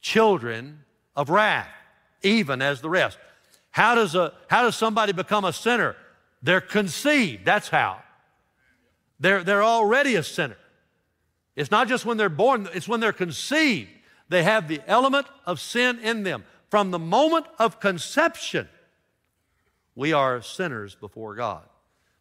children 0.00 0.80
of 1.14 1.30
wrath, 1.30 1.68
even 2.22 2.60
as 2.60 2.80
the 2.80 2.90
rest. 2.90 3.18
How 3.70 3.94
does, 3.94 4.14
a, 4.14 4.32
how 4.48 4.62
does 4.62 4.76
somebody 4.76 5.12
become 5.12 5.44
a 5.44 5.52
sinner? 5.52 5.96
They're 6.44 6.60
conceived. 6.60 7.46
That's 7.46 7.70
how. 7.70 8.02
They're, 9.18 9.42
they're 9.42 9.64
already 9.64 10.14
a 10.14 10.22
sinner. 10.22 10.58
It's 11.56 11.70
not 11.70 11.88
just 11.88 12.04
when 12.04 12.18
they're 12.18 12.28
born, 12.28 12.68
it's 12.74 12.86
when 12.86 13.00
they're 13.00 13.14
conceived. 13.14 13.88
They 14.28 14.42
have 14.42 14.68
the 14.68 14.82
element 14.86 15.26
of 15.46 15.58
sin 15.58 15.98
in 16.00 16.22
them. 16.22 16.44
From 16.68 16.90
the 16.90 16.98
moment 16.98 17.46
of 17.58 17.80
conception, 17.80 18.68
we 19.94 20.12
are 20.12 20.42
sinners 20.42 20.94
before 20.94 21.34
God. 21.34 21.62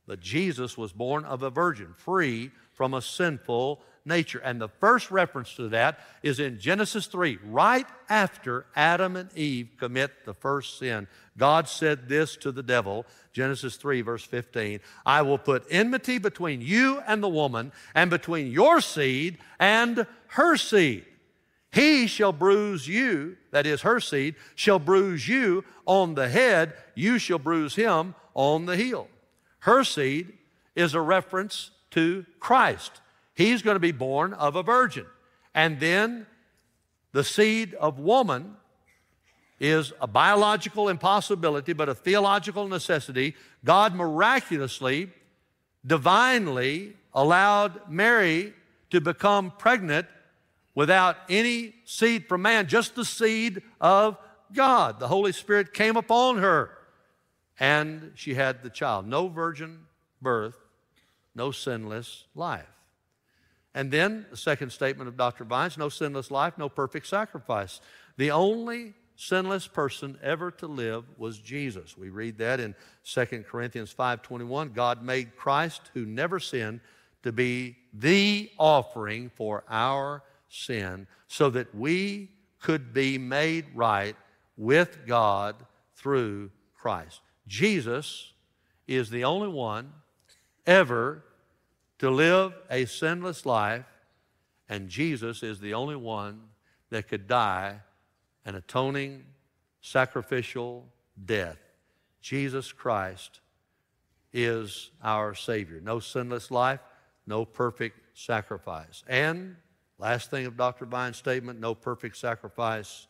But 0.08 0.22
Jesus 0.22 0.78
was 0.78 0.94
born 0.94 1.26
of 1.26 1.44
a 1.44 1.50
virgin, 1.50 1.94
free 1.98 2.52
from 2.72 2.94
a 2.94 3.02
sinful 3.02 3.82
nature. 4.06 4.40
And 4.40 4.60
the 4.60 4.68
first 4.68 5.12
reference 5.12 5.56
to 5.56 5.70
that 5.70 6.00
is 6.22 6.40
in 6.40 6.60
Genesis 6.60 7.06
3, 7.08 7.40
right 7.46 7.86
after 8.10 8.66
Adam 8.76 9.16
and 9.16 9.36
Eve 9.38 9.70
commit 9.78 10.26
the 10.26 10.34
first 10.34 10.78
sin. 10.80 11.08
God 11.38 11.68
said 11.68 12.10
this 12.10 12.36
to 12.38 12.52
the 12.52 12.64
devil, 12.64 13.06
Genesis 13.32 13.76
3, 13.78 14.02
verse 14.02 14.24
15 14.24 14.80
I 15.06 15.22
will 15.22 15.38
put 15.38 15.66
enmity 15.70 16.18
between 16.18 16.62
you 16.62 17.02
and 17.08 17.24
the 17.24 17.30
woman, 17.30 17.72
and 17.96 18.10
between 18.10 18.52
your 18.52 18.82
seed 18.82 19.38
and 19.60 20.06
her 20.28 20.58
seed. 20.58 21.06
He 21.72 22.06
shall 22.06 22.34
bruise 22.34 22.88
you, 22.88 23.38
that 23.50 23.66
is 23.66 23.82
her 23.82 24.00
seed, 24.00 24.36
shall 24.54 24.78
bruise 24.78 25.28
you 25.28 25.64
on 25.88 26.14
the 26.14 26.30
head, 26.30 26.74
you 26.94 27.18
shall 27.18 27.40
bruise 27.40 27.76
him 27.76 28.14
on 28.36 28.68
the 28.68 28.78
heel. 28.78 29.08
Her 29.60 29.84
seed 29.84 30.34
is 30.76 30.94
a 30.94 31.02
reference 31.02 31.72
to 31.92 32.26
Christ. 32.40 33.02
He's 33.34 33.62
going 33.62 33.76
to 33.76 33.80
be 33.80 33.92
born 33.92 34.34
of 34.34 34.56
a 34.56 34.64
virgin. 34.64 35.06
And 35.56 35.80
then 35.80 36.26
the 37.12 37.24
seed 37.24 37.74
of 37.76 38.00
woman 38.00 38.56
is 39.60 39.94
a 40.02 40.08
biological 40.08 40.90
impossibility, 40.90 41.74
but 41.74 41.90
a 41.90 41.96
theological 41.96 42.68
necessity. 42.68 43.36
God 43.64 43.96
miraculously, 43.96 45.10
divinely 45.86 46.96
allowed 47.14 47.90
Mary 47.90 48.54
to 48.90 49.00
become 49.00 49.52
pregnant 49.58 50.08
without 50.76 51.18
any 51.30 51.76
seed 51.86 52.28
from 52.28 52.42
man, 52.42 52.68
just 52.68 52.96
the 52.96 53.06
seed 53.06 53.62
of 53.80 54.18
God. 54.54 55.00
The 55.00 55.08
Holy 55.08 55.32
Spirit 55.32 55.74
came 55.74 55.98
upon 55.98 56.38
her 56.38 56.72
and 57.60 58.12
she 58.16 58.34
had 58.34 58.64
the 58.64 58.70
child. 58.70 59.08
No 59.08 59.28
virgin 59.28 59.86
birth, 60.22 60.58
no 61.36 61.52
sinless 61.52 62.26
life. 62.36 62.73
And 63.76 63.92
then 63.92 64.26
the 64.30 64.38
second 64.38 64.72
statement 64.72 65.08
of 65.08 65.18
Dr. 65.18 65.44
Vines 65.44 65.78
no 65.78 65.90
sinless 65.90 66.30
life, 66.30 66.58
no 66.58 66.70
perfect 66.70 67.08
sacrifice. 67.08 67.82
The 68.18 68.32
only 68.32 68.94
sinless 69.16 69.68
person 69.68 70.18
ever 70.22 70.52
to 70.52 70.68
live 70.68 71.06
was 71.18 71.40
Jesus. 71.40 71.98
We 71.98 72.10
read 72.10 72.38
that 72.40 72.60
in 72.60 72.76
2 73.04 73.46
Corinthians 73.46 73.92
5:21. 73.92 74.74
God 74.74 75.04
made 75.04 75.36
Christ 75.36 75.92
who 75.94 76.06
never 76.06 76.40
sinned 76.40 76.82
to 77.24 77.32
be 77.32 77.78
the 77.94 78.52
offering 78.58 79.30
for 79.30 79.64
our 79.70 80.24
sin 80.50 81.08
so 81.28 81.50
that 81.50 81.74
we 81.74 82.32
could 82.60 82.94
be 82.94 83.18
made 83.18 83.66
right 83.74 84.16
with 84.58 85.06
God 85.08 85.56
through 85.96 86.52
Christ. 86.76 87.22
Jesus 87.48 88.34
is 88.88 89.10
the 89.10 89.24
only 89.24 89.48
one 89.48 89.94
ever 90.66 91.24
to 92.04 92.12
live 92.12 92.54
a 92.70 92.84
sinless 92.84 93.46
life, 93.46 93.86
and 94.68 94.90
Jesus 94.90 95.42
is 95.42 95.62
the 95.62 95.74
only 95.74 95.96
one 95.96 96.42
that 96.90 97.08
could 97.08 97.30
die 97.30 97.80
an 98.44 98.56
atoning, 98.56 99.24
sacrificial 99.80 100.86
death. 101.26 101.60
Jesus 102.20 102.74
Christ 102.74 103.40
is 104.34 104.92
our 105.02 105.34
Savior. 105.34 105.80
No 105.82 106.02
sinless 106.02 106.52
life, 106.52 106.82
no 107.26 107.46
perfect 107.46 107.98
sacrifice. 108.14 109.06
And, 109.08 109.56
last 109.98 110.30
thing 110.30 110.46
of 110.46 110.58
Dr. 110.58 110.86
Vines' 110.86 111.16
statement 111.16 111.62
no 111.62 111.74
perfect 111.74 112.18
sacrifice, 112.18 113.08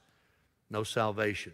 no 0.70 0.84
salvation. 0.84 1.54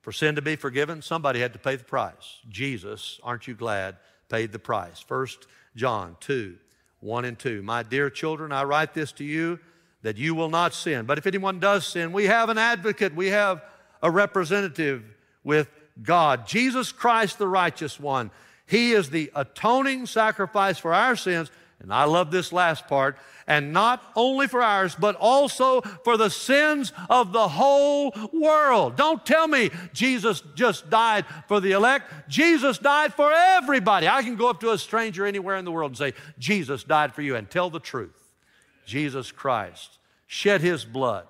For 0.00 0.12
sin 0.12 0.36
to 0.36 0.42
be 0.42 0.56
forgiven, 0.56 1.02
somebody 1.02 1.40
had 1.40 1.52
to 1.52 1.58
pay 1.58 1.76
the 1.76 1.84
price. 1.84 2.38
Jesus, 2.48 3.20
aren't 3.22 3.46
you 3.46 3.52
glad, 3.52 3.98
paid 4.28 4.52
the 4.52 4.58
price. 4.58 5.00
First 5.00 5.46
John 5.76 6.16
2, 6.20 6.56
1 7.00 7.24
and 7.24 7.38
2. 7.38 7.62
My 7.62 7.82
dear 7.82 8.10
children, 8.10 8.52
I 8.52 8.64
write 8.64 8.94
this 8.94 9.12
to 9.12 9.24
you 9.24 9.58
that 10.02 10.16
you 10.16 10.34
will 10.34 10.48
not 10.48 10.74
sin. 10.74 11.06
But 11.06 11.18
if 11.18 11.26
anyone 11.26 11.58
does 11.60 11.86
sin, 11.86 12.12
we 12.12 12.26
have 12.26 12.48
an 12.48 12.58
advocate, 12.58 13.14
we 13.14 13.28
have 13.28 13.62
a 14.02 14.10
representative 14.10 15.02
with 15.42 15.68
God, 16.02 16.46
Jesus 16.46 16.92
Christ, 16.92 17.38
the 17.38 17.48
righteous 17.48 17.98
one. 17.98 18.30
He 18.66 18.92
is 18.92 19.10
the 19.10 19.32
atoning 19.34 20.06
sacrifice 20.06 20.78
for 20.78 20.92
our 20.92 21.16
sins 21.16 21.50
and 21.80 21.92
I 21.92 22.04
love 22.04 22.30
this 22.30 22.52
last 22.52 22.88
part. 22.88 23.16
And 23.46 23.72
not 23.72 24.02
only 24.16 24.46
for 24.46 24.60
ours, 24.60 24.96
but 24.98 25.16
also 25.16 25.80
for 25.80 26.16
the 26.16 26.28
sins 26.28 26.92
of 27.08 27.32
the 27.32 27.48
whole 27.48 28.12
world. 28.32 28.96
Don't 28.96 29.24
tell 29.24 29.46
me 29.46 29.70
Jesus 29.92 30.42
just 30.54 30.90
died 30.90 31.24
for 31.46 31.60
the 31.60 31.72
elect. 31.72 32.12
Jesus 32.28 32.78
died 32.78 33.14
for 33.14 33.32
everybody. 33.32 34.08
I 34.08 34.22
can 34.22 34.36
go 34.36 34.50
up 34.50 34.60
to 34.60 34.72
a 34.72 34.78
stranger 34.78 35.24
anywhere 35.24 35.56
in 35.56 35.64
the 35.64 35.72
world 35.72 35.92
and 35.92 35.98
say, 35.98 36.14
Jesus 36.38 36.84
died 36.84 37.14
for 37.14 37.22
you, 37.22 37.36
and 37.36 37.48
tell 37.48 37.70
the 37.70 37.80
truth. 37.80 38.34
Jesus 38.84 39.30
Christ 39.30 39.98
shed 40.26 40.60
his 40.60 40.84
blood 40.84 41.26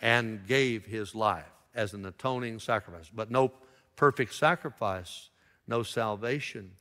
and 0.00 0.46
gave 0.46 0.86
his 0.86 1.14
life 1.14 1.44
as 1.74 1.94
an 1.94 2.06
atoning 2.06 2.58
sacrifice. 2.58 3.10
But 3.12 3.30
no 3.30 3.52
perfect 3.96 4.34
sacrifice, 4.34 5.30
no 5.66 5.82
salvation. 5.82 6.72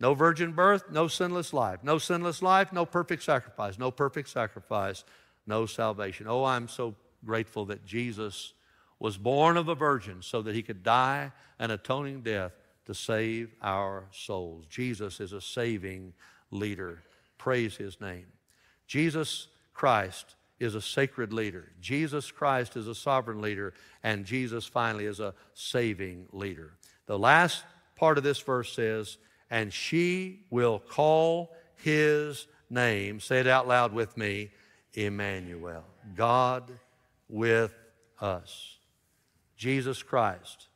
No 0.00 0.14
virgin 0.14 0.52
birth, 0.52 0.84
no 0.90 1.08
sinless 1.08 1.52
life. 1.52 1.80
No 1.82 1.98
sinless 1.98 2.40
life, 2.40 2.72
no 2.72 2.86
perfect 2.86 3.22
sacrifice. 3.22 3.78
No 3.78 3.90
perfect 3.90 4.30
sacrifice, 4.30 5.04
no 5.46 5.66
salvation. 5.66 6.26
Oh, 6.26 6.44
I'm 6.44 6.68
so 6.68 6.94
grateful 7.24 7.66
that 7.66 7.84
Jesus 7.84 8.54
was 8.98 9.18
born 9.18 9.58
of 9.58 9.68
a 9.68 9.74
virgin 9.74 10.22
so 10.22 10.40
that 10.42 10.54
he 10.54 10.62
could 10.62 10.82
die 10.82 11.32
an 11.58 11.70
atoning 11.70 12.22
death 12.22 12.52
to 12.86 12.94
save 12.94 13.50
our 13.62 14.04
souls. 14.10 14.64
Jesus 14.70 15.20
is 15.20 15.34
a 15.34 15.40
saving 15.40 16.14
leader. 16.50 17.02
Praise 17.36 17.76
his 17.76 18.00
name. 18.00 18.26
Jesus 18.86 19.48
Christ 19.74 20.34
is 20.58 20.74
a 20.74 20.80
sacred 20.80 21.32
leader. 21.32 21.72
Jesus 21.80 22.30
Christ 22.30 22.76
is 22.76 22.88
a 22.88 22.94
sovereign 22.94 23.40
leader. 23.40 23.74
And 24.02 24.24
Jesus 24.24 24.66
finally 24.66 25.04
is 25.04 25.20
a 25.20 25.34
saving 25.54 26.26
leader. 26.32 26.72
The 27.06 27.18
last 27.18 27.64
part 27.96 28.18
of 28.18 28.24
this 28.24 28.40
verse 28.40 28.72
says, 28.72 29.18
and 29.50 29.72
she 29.72 30.40
will 30.50 30.78
call 30.78 31.54
his 31.76 32.46
name. 32.68 33.20
Say 33.20 33.40
it 33.40 33.46
out 33.46 33.66
loud 33.66 33.92
with 33.92 34.16
me 34.16 34.50
Emmanuel. 34.94 35.84
God 36.14 36.70
with 37.28 37.74
us. 38.20 38.76
Jesus 39.56 40.02
Christ. 40.02 40.66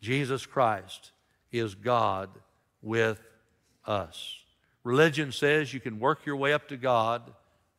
Jesus 0.00 0.46
Christ 0.46 1.12
is 1.52 1.74
God 1.74 2.30
with 2.82 3.20
us. 3.86 4.36
Religion 4.84 5.32
says 5.32 5.74
you 5.74 5.80
can 5.80 5.98
work 5.98 6.24
your 6.24 6.36
way 6.36 6.52
up 6.52 6.68
to 6.68 6.76
God 6.76 7.22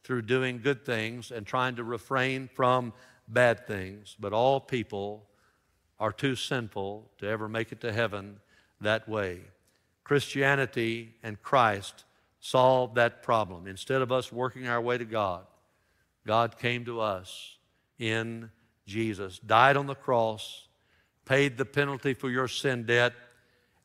through 0.04 0.24
doing 0.24 0.62
good 0.62 0.86
things 0.86 1.32
and 1.32 1.46
trying 1.46 1.76
to 1.76 1.84
refrain 1.84 2.50
from 2.54 2.94
bad 3.28 3.66
things, 3.66 4.16
but 4.20 4.34
all 4.34 4.60
people 4.60 5.26
are 6.00 6.12
too 6.12 6.36
sinful 6.36 7.10
to 7.20 7.28
ever 7.28 7.48
make 7.48 7.72
it 7.72 7.82
to 7.82 7.94
heaven 7.94 8.40
that 8.82 9.08
way. 9.08 9.40
Christianity 10.04 11.16
and 11.24 11.42
Christ 11.42 12.06
solved 12.40 12.96
that 12.96 13.24
problem. 13.24 13.68
Instead 13.68 14.02
of 14.02 14.12
us 14.12 14.32
working 14.32 14.68
our 14.68 14.82
way 14.82 14.98
to 14.98 15.06
God, 15.06 15.46
God 16.26 16.58
came 16.58 16.86
to 16.86 17.00
us 17.00 17.58
in 18.00 18.50
Jesus, 18.86 19.40
died 19.40 19.78
on 19.78 19.88
the 19.88 19.96
cross, 19.96 20.68
paid 21.26 21.58
the 21.58 21.66
penalty 21.66 22.14
for 22.14 22.30
your 22.30 22.48
sin 22.48 22.86
debt, 22.86 23.14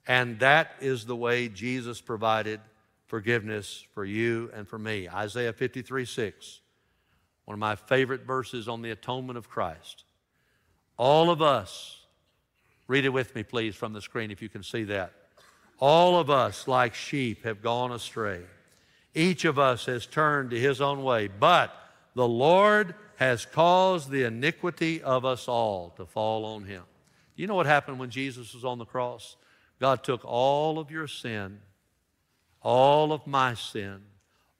and 0.07 0.38
that 0.40 0.72
is 0.81 1.05
the 1.05 1.16
way 1.16 1.48
Jesus 1.48 2.00
provided 2.00 2.61
forgiveness 3.07 3.85
for 3.94 4.05
you 4.05 4.50
and 4.55 4.66
for 4.66 4.79
me. 4.79 5.09
Isaiah 5.09 5.52
53 5.52 6.05
6, 6.05 6.61
one 7.44 7.55
of 7.55 7.59
my 7.59 7.76
favorite 7.76 8.22
verses 8.22 8.68
on 8.68 8.83
the 8.83 8.90
atonement 8.90 9.38
of 9.38 9.48
Christ. 9.48 10.05
All 10.96 11.31
of 11.31 11.42
us, 11.42 12.07
read 12.88 13.05
it 13.05 13.11
with 13.11 13.35
me, 13.35 13.42
please, 13.42 13.74
from 13.74 13.92
the 13.92 14.00
screen 14.00 14.31
if 14.31 14.40
you 14.40 14.48
can 14.48 14.62
see 14.62 14.85
that. 14.85 15.12
All 15.78 16.18
of 16.18 16.30
us, 16.30 16.66
like 16.66 16.94
sheep, 16.94 17.44
have 17.44 17.62
gone 17.62 17.92
astray. 17.92 18.42
Each 19.14 19.44
of 19.44 19.58
us 19.58 19.86
has 19.86 20.06
turned 20.06 20.50
to 20.50 20.60
his 20.60 20.80
own 20.80 21.02
way, 21.02 21.28
but 21.28 21.74
the 22.14 22.28
Lord 22.28 22.94
has 23.16 23.46
caused 23.46 24.10
the 24.10 24.24
iniquity 24.24 25.02
of 25.02 25.24
us 25.24 25.48
all 25.48 25.90
to 25.96 26.06
fall 26.06 26.44
on 26.44 26.64
him. 26.64 26.82
You 27.34 27.46
know 27.46 27.54
what 27.54 27.66
happened 27.66 27.98
when 27.98 28.10
Jesus 28.10 28.54
was 28.54 28.64
on 28.64 28.78
the 28.78 28.84
cross? 28.84 29.36
God 29.80 30.02
took 30.02 30.24
all 30.24 30.78
of 30.78 30.90
your 30.90 31.06
sin, 31.06 31.60
all 32.62 33.12
of 33.12 33.26
my 33.26 33.54
sin, 33.54 34.02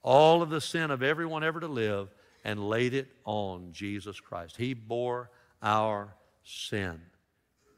all 0.03 0.41
of 0.41 0.49
the 0.49 0.61
sin 0.61 0.91
of 0.91 1.01
everyone 1.01 1.43
ever 1.43 1.59
to 1.59 1.67
live, 1.67 2.09
and 2.43 2.69
laid 2.69 2.93
it 2.93 3.07
on 3.25 3.71
Jesus 3.73 4.19
Christ. 4.19 4.55
He 4.57 4.73
bore 4.73 5.29
our 5.61 6.13
sin. 6.43 7.01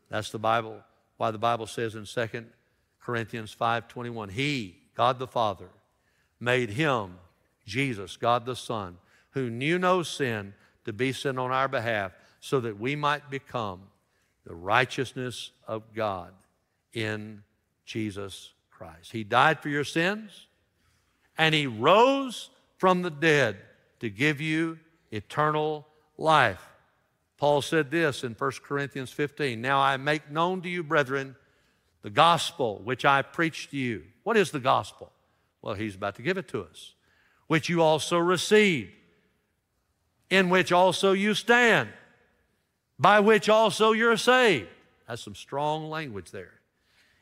That's 0.10 0.30
the 0.30 0.40
Bible, 0.40 0.82
why 1.18 1.32
the 1.32 1.38
Bible 1.38 1.68
says 1.68 1.96
in 1.96 2.06
2 2.06 2.46
Corinthians 3.00 3.54
5:21. 3.54 4.30
He, 4.30 4.78
God 4.96 5.20
the 5.20 5.28
Father, 5.28 5.70
made 6.40 6.72
him, 6.72 7.18
Jesus, 7.66 8.18
God 8.18 8.46
the 8.46 8.56
Son, 8.56 8.98
who 9.32 9.50
knew 9.50 9.78
no 9.78 10.04
sin, 10.04 10.54
to 10.86 10.94
be 10.94 11.12
sin 11.12 11.38
on 11.38 11.52
our 11.52 11.68
behalf, 11.68 12.14
so 12.40 12.60
that 12.60 12.80
we 12.80 12.96
might 12.96 13.30
become 13.30 13.82
the 14.46 14.56
righteousness 14.56 15.52
of 15.68 15.94
God 15.94 16.34
in 16.94 17.44
Jesus 17.86 18.54
Christ. 18.72 19.12
He 19.12 19.24
died 19.24 19.60
for 19.60 19.70
your 19.70 19.84
sins, 19.84 20.48
and 21.38 21.54
he 21.54 21.68
rose 21.68 22.50
from 22.78 23.02
the 23.02 23.12
dead 23.12 23.58
to 24.00 24.10
give 24.10 24.42
you 24.42 24.80
eternal 25.12 25.86
life. 26.18 26.66
Paul 27.38 27.62
said 27.62 27.92
this 27.92 28.24
in 28.24 28.34
1 28.34 28.52
Corinthians 28.64 29.12
15 29.12 29.62
Now 29.62 29.80
I 29.80 29.98
make 29.98 30.30
known 30.30 30.62
to 30.62 30.70
you, 30.70 30.84
brethren, 30.84 31.36
the 32.02 32.10
gospel 32.10 32.82
which 32.84 33.06
I 33.06 33.22
preached 33.22 33.72
to 33.72 33.78
you. 33.78 34.04
What 34.24 34.38
is 34.38 34.52
the 34.52 34.60
gospel? 34.60 35.12
Well, 35.62 35.74
he's 35.74 35.96
about 35.96 36.16
to 36.16 36.22
give 36.22 36.38
it 36.38 36.48
to 36.50 36.64
us. 36.64 36.94
Which 37.48 37.68
you 37.68 37.82
also 37.82 38.18
received, 38.18 38.92
in 40.30 40.50
which 40.50 40.72
also 40.72 41.12
you 41.12 41.34
stand, 41.34 41.90
by 42.98 43.20
which 43.20 43.50
also 43.50 43.92
you're 43.92 44.18
saved. 44.18 44.68
That's 45.08 45.24
some 45.24 45.36
strong 45.36 45.90
language 45.90 46.32
there. 46.32 46.60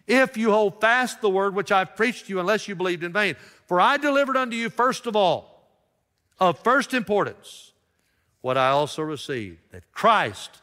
If 0.06 0.38
you 0.38 0.52
hold 0.52 0.80
fast 0.80 1.22
the 1.22 1.30
word 1.30 1.54
which 1.54 1.72
I've 1.72 1.96
preached 1.96 2.26
to 2.26 2.34
you, 2.34 2.40
unless 2.40 2.68
you 2.68 2.76
believed 2.76 3.04
in 3.04 3.12
vain. 3.14 3.36
For 3.66 3.82
I 3.82 3.98
delivered 3.98 4.38
unto 4.38 4.56
you 4.56 4.70
first 4.70 5.06
of 5.06 5.16
all, 5.16 5.70
of 6.40 6.60
first 6.60 6.94
importance, 6.94 7.74
what 8.42 8.58
I 8.58 8.70
also 8.70 9.02
received 9.04 9.58
that 9.72 9.92
Christ 9.92 10.62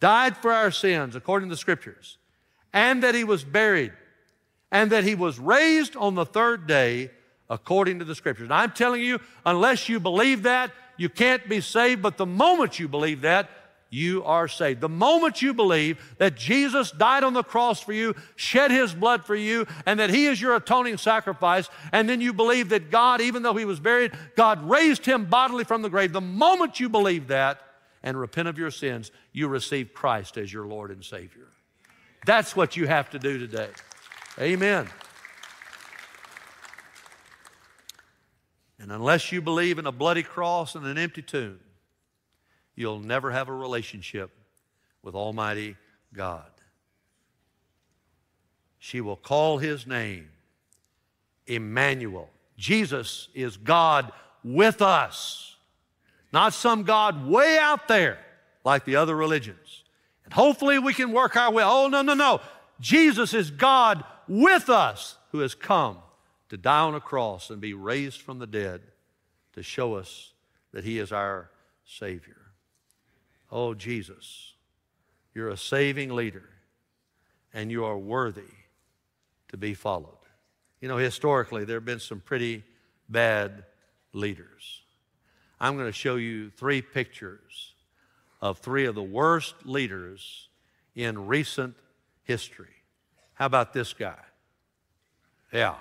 died 0.00 0.36
for 0.36 0.52
our 0.52 0.70
sins 0.70 1.16
according 1.16 1.48
to 1.48 1.54
the 1.54 1.58
Scriptures, 1.58 2.18
and 2.72 3.02
that 3.02 3.14
he 3.14 3.24
was 3.24 3.44
buried, 3.44 3.92
and 4.70 4.92
that 4.92 5.04
he 5.04 5.14
was 5.14 5.38
raised 5.38 5.96
on 5.96 6.14
the 6.14 6.26
third 6.26 6.66
day 6.66 7.10
according 7.50 7.98
to 7.98 8.04
the 8.04 8.14
Scriptures. 8.14 8.44
And 8.44 8.54
I'm 8.54 8.72
telling 8.72 9.00
you, 9.00 9.20
unless 9.46 9.88
you 9.88 10.00
believe 10.00 10.42
that, 10.42 10.70
you 10.96 11.08
can't 11.08 11.48
be 11.48 11.60
saved. 11.60 12.02
But 12.02 12.18
the 12.18 12.26
moment 12.26 12.78
you 12.78 12.88
believe 12.88 13.22
that, 13.22 13.48
you 13.90 14.22
are 14.24 14.48
saved. 14.48 14.80
The 14.82 14.88
moment 14.88 15.40
you 15.40 15.54
believe 15.54 15.98
that 16.18 16.36
Jesus 16.36 16.90
died 16.90 17.24
on 17.24 17.32
the 17.32 17.42
cross 17.42 17.80
for 17.80 17.92
you, 17.94 18.14
shed 18.36 18.70
his 18.70 18.92
blood 18.92 19.24
for 19.24 19.34
you, 19.34 19.66
and 19.86 19.98
that 19.98 20.10
he 20.10 20.26
is 20.26 20.40
your 20.40 20.56
atoning 20.56 20.98
sacrifice, 20.98 21.70
and 21.92 22.06
then 22.08 22.20
you 22.20 22.32
believe 22.32 22.68
that 22.68 22.90
God, 22.90 23.20
even 23.22 23.42
though 23.42 23.54
he 23.54 23.64
was 23.64 23.80
buried, 23.80 24.12
God 24.36 24.68
raised 24.68 25.06
him 25.06 25.24
bodily 25.24 25.64
from 25.64 25.82
the 25.82 25.88
grave, 25.88 26.12
the 26.12 26.20
moment 26.20 26.78
you 26.78 26.90
believe 26.90 27.28
that 27.28 27.60
and 28.02 28.18
repent 28.18 28.48
of 28.48 28.58
your 28.58 28.70
sins, 28.70 29.10
you 29.32 29.48
receive 29.48 29.94
Christ 29.94 30.36
as 30.36 30.52
your 30.52 30.66
Lord 30.66 30.90
and 30.90 31.02
Savior. 31.02 31.48
That's 32.28 32.54
what 32.54 32.76
you 32.76 32.86
have 32.86 33.08
to 33.12 33.18
do 33.18 33.38
today. 33.38 33.70
Amen. 34.38 34.86
And 38.78 38.92
unless 38.92 39.32
you 39.32 39.40
believe 39.40 39.78
in 39.78 39.86
a 39.86 39.92
bloody 39.92 40.22
cross 40.22 40.74
and 40.74 40.84
an 40.84 40.98
empty 40.98 41.22
tomb, 41.22 41.58
you'll 42.76 43.00
never 43.00 43.30
have 43.30 43.48
a 43.48 43.52
relationship 43.54 44.30
with 45.02 45.14
Almighty 45.14 45.76
God. 46.12 46.50
She 48.78 49.00
will 49.00 49.16
call 49.16 49.56
his 49.56 49.86
name 49.86 50.28
Emmanuel. 51.46 52.28
Jesus 52.58 53.28
is 53.32 53.56
God 53.56 54.12
with 54.44 54.82
us, 54.82 55.56
not 56.30 56.52
some 56.52 56.82
God 56.82 57.26
way 57.26 57.56
out 57.58 57.88
there 57.88 58.18
like 58.66 58.84
the 58.84 58.96
other 58.96 59.16
religions. 59.16 59.82
And 60.28 60.34
hopefully 60.34 60.78
we 60.78 60.92
can 60.92 61.12
work 61.12 61.36
our 61.36 61.50
way. 61.50 61.62
Oh, 61.64 61.88
no, 61.88 62.02
no, 62.02 62.12
no. 62.12 62.42
Jesus 62.80 63.32
is 63.32 63.50
God 63.50 64.04
with 64.28 64.68
us 64.68 65.16
who 65.32 65.38
has 65.38 65.54
come 65.54 65.96
to 66.50 66.58
die 66.58 66.80
on 66.80 66.94
a 66.94 67.00
cross 67.00 67.48
and 67.48 67.62
be 67.62 67.72
raised 67.72 68.20
from 68.20 68.38
the 68.38 68.46
dead 68.46 68.82
to 69.54 69.62
show 69.62 69.94
us 69.94 70.34
that 70.72 70.84
he 70.84 70.98
is 70.98 71.12
our 71.12 71.48
Savior. 71.86 72.36
Oh, 73.50 73.72
Jesus, 73.72 74.52
you're 75.34 75.48
a 75.48 75.56
saving 75.56 76.14
leader 76.14 76.50
and 77.54 77.70
you 77.70 77.86
are 77.86 77.96
worthy 77.96 78.52
to 79.48 79.56
be 79.56 79.72
followed. 79.72 80.12
You 80.82 80.88
know, 80.88 80.98
historically, 80.98 81.64
there 81.64 81.78
have 81.78 81.86
been 81.86 82.00
some 82.00 82.20
pretty 82.20 82.64
bad 83.08 83.64
leaders. 84.12 84.82
I'm 85.58 85.78
going 85.78 85.88
to 85.88 85.92
show 85.92 86.16
you 86.16 86.50
three 86.50 86.82
pictures 86.82 87.72
of 88.40 88.58
three 88.58 88.86
of 88.86 88.94
the 88.94 89.02
worst 89.02 89.54
leaders 89.64 90.48
in 90.94 91.26
recent 91.26 91.74
history. 92.22 92.68
How 93.34 93.46
about 93.46 93.72
this 93.72 93.92
guy? 93.92 94.18
Yeah. 95.52 95.76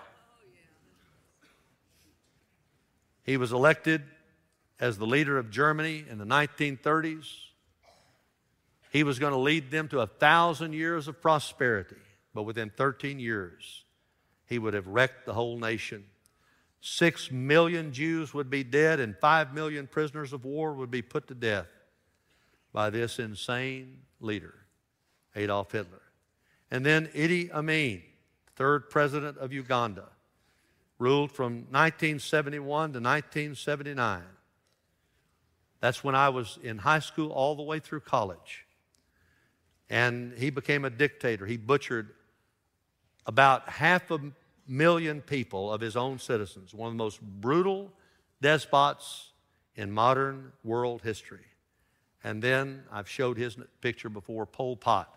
He 3.24 3.38
was 3.38 3.52
elected 3.52 4.04
as 4.80 4.98
the 4.98 5.06
leader 5.06 5.38
of 5.38 5.50
Germany 5.50 6.06
in 6.10 6.18
the 6.18 6.26
1930s. 6.26 7.28
He 8.92 9.04
was 9.04 9.20
going 9.20 9.34
to 9.34 9.40
lead 9.40 9.70
them 9.70 9.88
to 9.90 10.00
a 10.00 10.08
thousand 10.08 10.74
years 10.74 11.08
of 11.08 11.22
prosperity, 11.22 11.98
but 12.34 12.44
within 12.44 12.70
13 12.70 13.20
years, 13.20 13.84
he 14.46 14.58
would 14.60 14.74
have 14.74 14.88
wrecked 14.88 15.26
the 15.26 15.34
whole 15.34 15.58
nation. 15.60 16.06
Six 16.80 17.32
million 17.32 17.92
Jews 17.92 18.34
would 18.34 18.50
be 18.50 18.64
dead, 18.64 19.00
and 19.00 19.18
five 19.18 19.54
million 19.54 19.88
prisoners 19.88 20.32
of 20.32 20.46
war 20.46 20.74
would 20.74 20.92
be 20.92 21.02
put 21.02 21.28
to 21.28 21.36
death 21.36 21.68
by 22.78 22.92
this 22.92 23.18
insane 23.18 23.98
leader, 24.20 24.54
Adolf 25.36 25.72
Hitler. 25.72 26.04
And 26.70 26.86
then 26.86 27.08
Idi 27.08 27.50
Amin, 27.52 28.04
third 28.56 28.92
president 28.92 29.36
of 29.40 29.52
Uganda, 29.52 30.04
ruled 31.00 31.32
from 31.32 31.66
1971 31.72 32.62
to 32.94 33.00
1979. 33.00 34.22
That's 35.80 36.04
when 36.04 36.14
I 36.14 36.30
was 36.30 36.60
in 36.62 36.78
high 36.78 37.00
school 37.00 37.32
all 37.32 37.56
the 37.56 37.64
way 37.64 37.80
through 37.80 38.02
college. 38.02 38.68
And 39.90 40.38
he 40.38 40.52
became 40.52 40.86
a 40.86 40.92
dictator. 40.92 41.48
He 41.48 41.58
butchered 41.58 42.12
about 43.26 43.68
half 43.70 44.12
a 44.12 44.20
million 44.68 45.22
people 45.22 45.74
of 45.74 45.82
his 45.82 45.98
own 45.98 46.20
citizens, 46.20 46.76
one 46.76 46.90
of 46.90 46.94
the 46.94 47.04
most 47.04 47.22
brutal 47.22 47.92
despots 48.40 49.32
in 49.76 49.92
modern 49.92 50.52
world 50.64 51.02
history. 51.02 51.47
And 52.28 52.42
then 52.42 52.84
I've 52.92 53.08
showed 53.08 53.38
his 53.38 53.56
picture 53.80 54.10
before 54.10 54.46
Pol 54.46 54.76
Pot. 54.76 55.10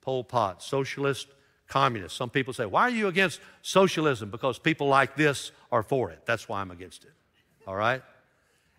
Pol 0.00 0.24
Pot, 0.24 0.64
socialist 0.64 1.28
communist. 1.68 2.16
Some 2.16 2.28
people 2.28 2.52
say, 2.52 2.66
Why 2.66 2.82
are 2.82 2.90
you 2.90 3.06
against 3.06 3.40
socialism? 3.62 4.30
Because 4.30 4.58
people 4.58 4.88
like 4.88 5.14
this 5.14 5.52
are 5.70 5.84
for 5.84 6.10
it. 6.10 6.26
That's 6.26 6.48
why 6.48 6.60
I'm 6.60 6.72
against 6.72 7.04
it. 7.04 7.12
All 7.68 7.76
right? 7.76 8.02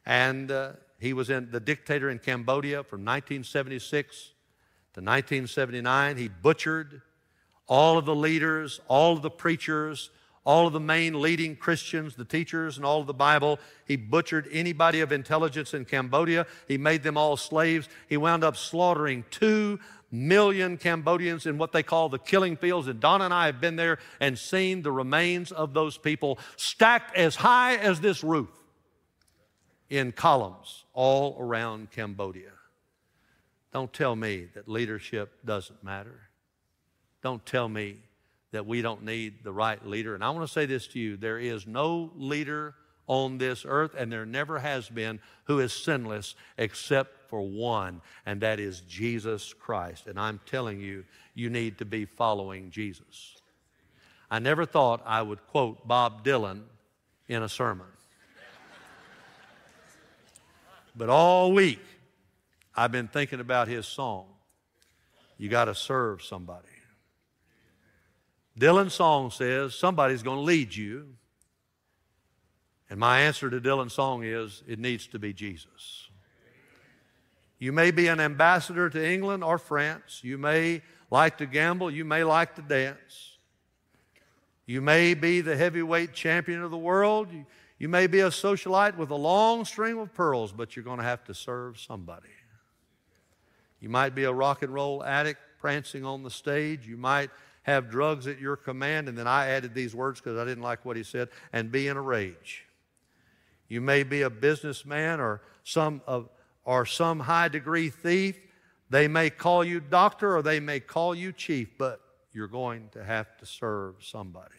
And 0.05 0.51
uh, 0.51 0.73
he 0.99 1.13
was 1.13 1.29
in 1.29 1.49
the 1.49 1.61
dictator 1.61 2.09
in 2.09 2.19
Cambodia 2.19 2.83
from 2.83 3.05
1976 3.05 4.17
to 4.95 4.99
1979. 4.99 6.17
He 6.17 6.27
butchered 6.27 7.01
all 7.69 7.97
of 7.97 8.03
the 8.03 8.15
leaders, 8.15 8.81
all 8.89 9.13
of 9.13 9.21
the 9.21 9.31
preachers, 9.31 10.09
all 10.45 10.67
of 10.67 10.73
the 10.73 10.79
main 10.79 11.19
leading 11.19 11.55
Christians, 11.55 12.15
the 12.15 12.23
teachers, 12.23 12.77
and 12.77 12.85
all 12.85 13.01
of 13.01 13.07
the 13.07 13.13
Bible. 13.13 13.59
He 13.85 13.95
butchered 13.95 14.47
anybody 14.51 15.01
of 15.01 15.11
intelligence 15.11 15.73
in 15.73 15.85
Cambodia. 15.85 16.45
He 16.67 16.77
made 16.77 17.03
them 17.03 17.17
all 17.17 17.35
slaves. 17.35 17.89
He 18.07 18.15
wound 18.15 18.43
up 18.43 18.55
slaughtering 18.55 19.25
two 19.31 19.79
million 20.11 20.77
Cambodians 20.77 21.47
in 21.47 21.57
what 21.57 21.71
they 21.71 21.83
call 21.83 22.09
the 22.09 22.19
killing 22.19 22.55
fields. 22.55 22.87
And 22.87 22.99
Don 22.99 23.21
and 23.21 23.33
I 23.33 23.47
have 23.47 23.59
been 23.59 23.75
there 23.75 23.97
and 24.19 24.37
seen 24.37 24.83
the 24.83 24.91
remains 24.91 25.51
of 25.51 25.73
those 25.73 25.97
people 25.97 26.37
stacked 26.55 27.15
as 27.15 27.35
high 27.35 27.75
as 27.77 27.99
this 27.99 28.23
roof 28.23 28.49
in 29.89 30.11
columns 30.11 30.85
all 30.93 31.35
around 31.39 31.91
Cambodia. 31.91 32.51
Don't 33.73 33.91
tell 33.91 34.15
me 34.15 34.47
that 34.53 34.69
leadership 34.69 35.33
doesn't 35.43 35.83
matter. 35.83 36.29
Don't 37.21 37.45
tell 37.45 37.67
me 37.67 37.97
that 38.55 38.65
we 38.65 38.81
don't 38.81 39.03
need 39.03 39.43
the 39.43 39.51
right 39.51 39.85
leader. 39.85 40.15
And 40.15 40.23
I 40.23 40.29
want 40.29 40.47
to 40.47 40.51
say 40.51 40.65
this 40.65 40.87
to 40.87 40.99
you 40.99 41.17
there 41.17 41.37
is 41.37 41.67
no 41.67 42.09
leader 42.15 42.73
on 43.05 43.37
this 43.37 43.65
earth, 43.67 43.93
and 43.97 44.09
there 44.11 44.25
never 44.25 44.59
has 44.59 44.87
been, 44.89 45.19
who 45.43 45.59
is 45.59 45.73
sinless 45.73 46.35
except 46.57 47.29
for 47.29 47.41
one, 47.41 48.01
and 48.25 48.41
that 48.41 48.59
is 48.59 48.79
Jesus 48.81 49.53
Christ. 49.53 50.07
And 50.07 50.17
I'm 50.17 50.39
telling 50.45 50.79
you, 50.79 51.03
you 51.33 51.49
need 51.49 51.79
to 51.79 51.85
be 51.85 52.05
following 52.05 52.71
Jesus. 52.71 53.35
I 54.31 54.39
never 54.39 54.65
thought 54.65 55.03
I 55.05 55.21
would 55.21 55.45
quote 55.47 55.85
Bob 55.85 56.25
Dylan 56.25 56.61
in 57.27 57.43
a 57.43 57.49
sermon. 57.49 57.87
But 60.95 61.09
all 61.09 61.51
week, 61.51 61.81
I've 62.73 62.91
been 62.91 63.09
thinking 63.09 63.41
about 63.41 63.67
his 63.67 63.85
song, 63.85 64.27
You 65.37 65.49
Got 65.49 65.65
to 65.65 65.75
Serve 65.75 66.23
Somebody. 66.23 66.74
Dylan's 68.57 68.93
song 68.93 69.31
says, 69.31 69.75
Somebody's 69.75 70.23
going 70.23 70.37
to 70.37 70.43
lead 70.43 70.75
you. 70.75 71.15
And 72.89 72.99
my 72.99 73.21
answer 73.21 73.49
to 73.49 73.59
Dylan's 73.59 73.93
song 73.93 74.23
is, 74.23 74.63
It 74.67 74.79
needs 74.79 75.07
to 75.07 75.19
be 75.19 75.33
Jesus. 75.33 76.09
You 77.59 77.71
may 77.71 77.91
be 77.91 78.07
an 78.07 78.19
ambassador 78.19 78.89
to 78.89 79.09
England 79.11 79.43
or 79.43 79.57
France. 79.57 80.21
You 80.23 80.37
may 80.37 80.81
like 81.09 81.37
to 81.37 81.45
gamble. 81.45 81.89
You 81.89 82.05
may 82.05 82.23
like 82.23 82.55
to 82.55 82.61
dance. 82.61 83.37
You 84.65 84.81
may 84.81 85.13
be 85.13 85.41
the 85.41 85.55
heavyweight 85.55 86.13
champion 86.13 86.61
of 86.61 86.71
the 86.71 86.77
world. 86.77 87.31
You, 87.31 87.45
you 87.77 87.89
may 87.89 88.07
be 88.07 88.21
a 88.21 88.29
socialite 88.29 88.97
with 88.97 89.09
a 89.11 89.15
long 89.15 89.65
string 89.65 89.99
of 89.99 90.13
pearls, 90.13 90.51
but 90.51 90.75
you're 90.75 90.85
going 90.85 90.97
to 90.97 91.03
have 91.03 91.23
to 91.25 91.33
serve 91.33 91.79
somebody. 91.79 92.29
You 93.79 93.89
might 93.89 94.15
be 94.15 94.23
a 94.23 94.33
rock 94.33 94.63
and 94.63 94.73
roll 94.73 95.03
addict 95.03 95.39
prancing 95.59 96.05
on 96.05 96.23
the 96.23 96.31
stage. 96.31 96.87
You 96.87 96.97
might 96.97 97.29
have 97.65 97.89
drugs 97.89 98.27
at 98.27 98.39
your 98.39 98.55
command. 98.55 99.09
And 99.09 99.17
then 99.17 99.27
I 99.27 99.47
added 99.47 99.73
these 99.73 99.95
words 99.95 100.21
because 100.21 100.37
I 100.37 100.45
didn't 100.45 100.63
like 100.63 100.85
what 100.85 100.95
he 100.95 101.03
said 101.03 101.29
and 101.51 101.71
be 101.71 101.87
in 101.87 101.97
a 101.97 102.01
rage. 102.01 102.63
You 103.67 103.81
may 103.81 104.03
be 104.03 104.21
a 104.21 104.29
businessman 104.29 105.19
or 105.19 105.41
some, 105.63 106.01
or 106.63 106.85
some 106.85 107.19
high 107.21 107.47
degree 107.47 107.89
thief. 107.89 108.39
They 108.91 109.07
may 109.07 109.31
call 109.31 109.63
you 109.63 109.79
doctor 109.79 110.37
or 110.37 110.43
they 110.43 110.59
may 110.59 110.79
call 110.79 111.15
you 111.15 111.31
chief, 111.31 111.75
but 111.79 111.99
you're 112.33 112.47
going 112.47 112.89
to 112.89 113.03
have 113.03 113.35
to 113.37 113.47
serve 113.47 113.95
somebody. 113.99 114.53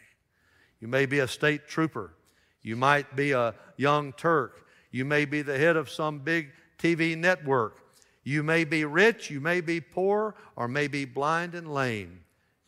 You 0.80 0.88
may 0.88 1.06
be 1.06 1.20
a 1.20 1.28
state 1.28 1.68
trooper. 1.68 2.12
You 2.62 2.74
might 2.74 3.14
be 3.14 3.30
a 3.30 3.54
young 3.76 4.14
Turk. 4.14 4.66
You 4.90 5.04
may 5.04 5.26
be 5.26 5.42
the 5.42 5.56
head 5.56 5.76
of 5.76 5.88
some 5.88 6.18
big 6.18 6.50
TV 6.76 7.16
network. 7.16 7.84
You 8.24 8.42
may 8.42 8.64
be 8.64 8.84
rich, 8.84 9.30
you 9.30 9.40
may 9.40 9.60
be 9.60 9.80
poor, 9.80 10.34
or 10.56 10.66
may 10.66 10.88
be 10.88 11.04
blind 11.04 11.54
and 11.54 11.72
lame. 11.72 12.22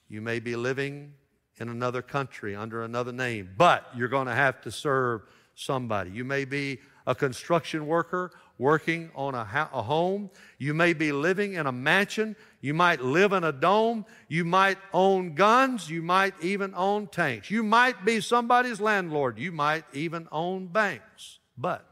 You 0.09 0.21
may 0.21 0.41
be 0.41 0.57
living 0.57 1.13
in 1.59 1.69
another 1.69 2.03
country 2.03 2.55
under 2.55 2.83
another 2.83 3.13
name, 3.13 3.51
but 3.57 3.87
you're 3.97 4.09
going 4.09 4.27
to 4.27 4.35
have 4.35 4.61
to 4.63 4.71
serve 4.71 5.23
somebody. 5.55 6.11
You 6.11 6.25
may 6.25 6.45
be 6.45 6.79
a 7.07 7.15
construction 7.15 7.87
worker 7.87 8.31
working 8.59 9.11
on 9.15 9.35
a, 9.35 9.69
a, 9.73 9.83
home. 9.83 10.31
You 10.59 10.75
may 10.75 10.93
be 10.93 11.13
living 11.13 11.55
in 11.55 11.67
a 11.67 11.73
mansion. 11.73 12.37
You 12.61 12.75
might 12.75 13.01
live 13.01 13.33
in 13.33 13.45
a 13.45 13.53
dome. 13.53 14.05
You 14.29 14.45
might 14.45 14.79
own 14.93 15.35
guns. 15.35 15.89
You 15.89 16.03
might 16.03 16.35
even 16.43 16.75
own 16.75 17.07
tanks. 17.07 17.51
You 17.51 17.63
might 17.63 18.05
be 18.05 18.21
somebody's 18.21 18.81
landlord. 18.81 19.39
You 19.39 19.53
might 19.53 19.85
even 19.93 20.29
own 20.33 20.67
banks. 20.67 21.39
But 21.57 21.87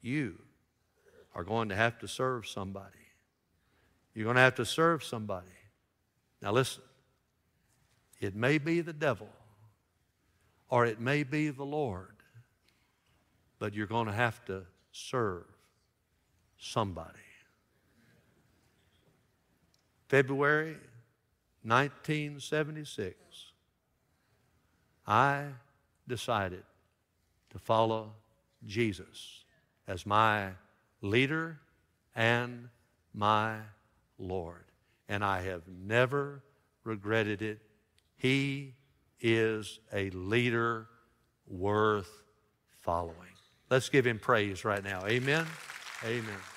you 0.00 0.38
are 1.34 1.44
going 1.44 1.68
to 1.68 1.76
have 1.76 1.98
to 2.00 2.08
serve 2.08 2.46
somebody. 2.46 2.86
You're 4.14 4.24
going 4.24 4.36
to 4.36 4.42
have 4.42 4.56
to 4.56 4.66
serve 4.66 5.04
somebody. 5.04 5.46
Now, 6.40 6.52
listen. 6.52 6.82
It 8.22 8.36
may 8.36 8.58
be 8.58 8.80
the 8.82 8.92
devil, 8.92 9.28
or 10.68 10.86
it 10.86 11.00
may 11.00 11.24
be 11.24 11.50
the 11.50 11.64
Lord, 11.64 12.14
but 13.58 13.74
you're 13.74 13.88
going 13.88 14.06
to 14.06 14.12
have 14.12 14.44
to 14.44 14.62
serve 14.92 15.44
somebody. 16.56 17.18
February 20.06 20.76
1976, 21.64 23.16
I 25.04 25.46
decided 26.06 26.62
to 27.50 27.58
follow 27.58 28.12
Jesus 28.64 29.42
as 29.88 30.06
my 30.06 30.50
leader 31.00 31.58
and 32.14 32.68
my 33.12 33.56
Lord. 34.16 34.62
And 35.08 35.24
I 35.24 35.42
have 35.42 35.62
never 35.66 36.44
regretted 36.84 37.42
it 37.42 37.58
he 38.22 38.74
is 39.20 39.80
a 39.92 40.10
leader 40.10 40.86
worth 41.48 42.22
following. 42.80 43.16
Let's 43.68 43.88
give 43.88 44.06
him 44.06 44.20
praise 44.20 44.64
right 44.64 44.82
now. 44.84 45.04
Amen. 45.06 45.44
Amen. 46.04 46.51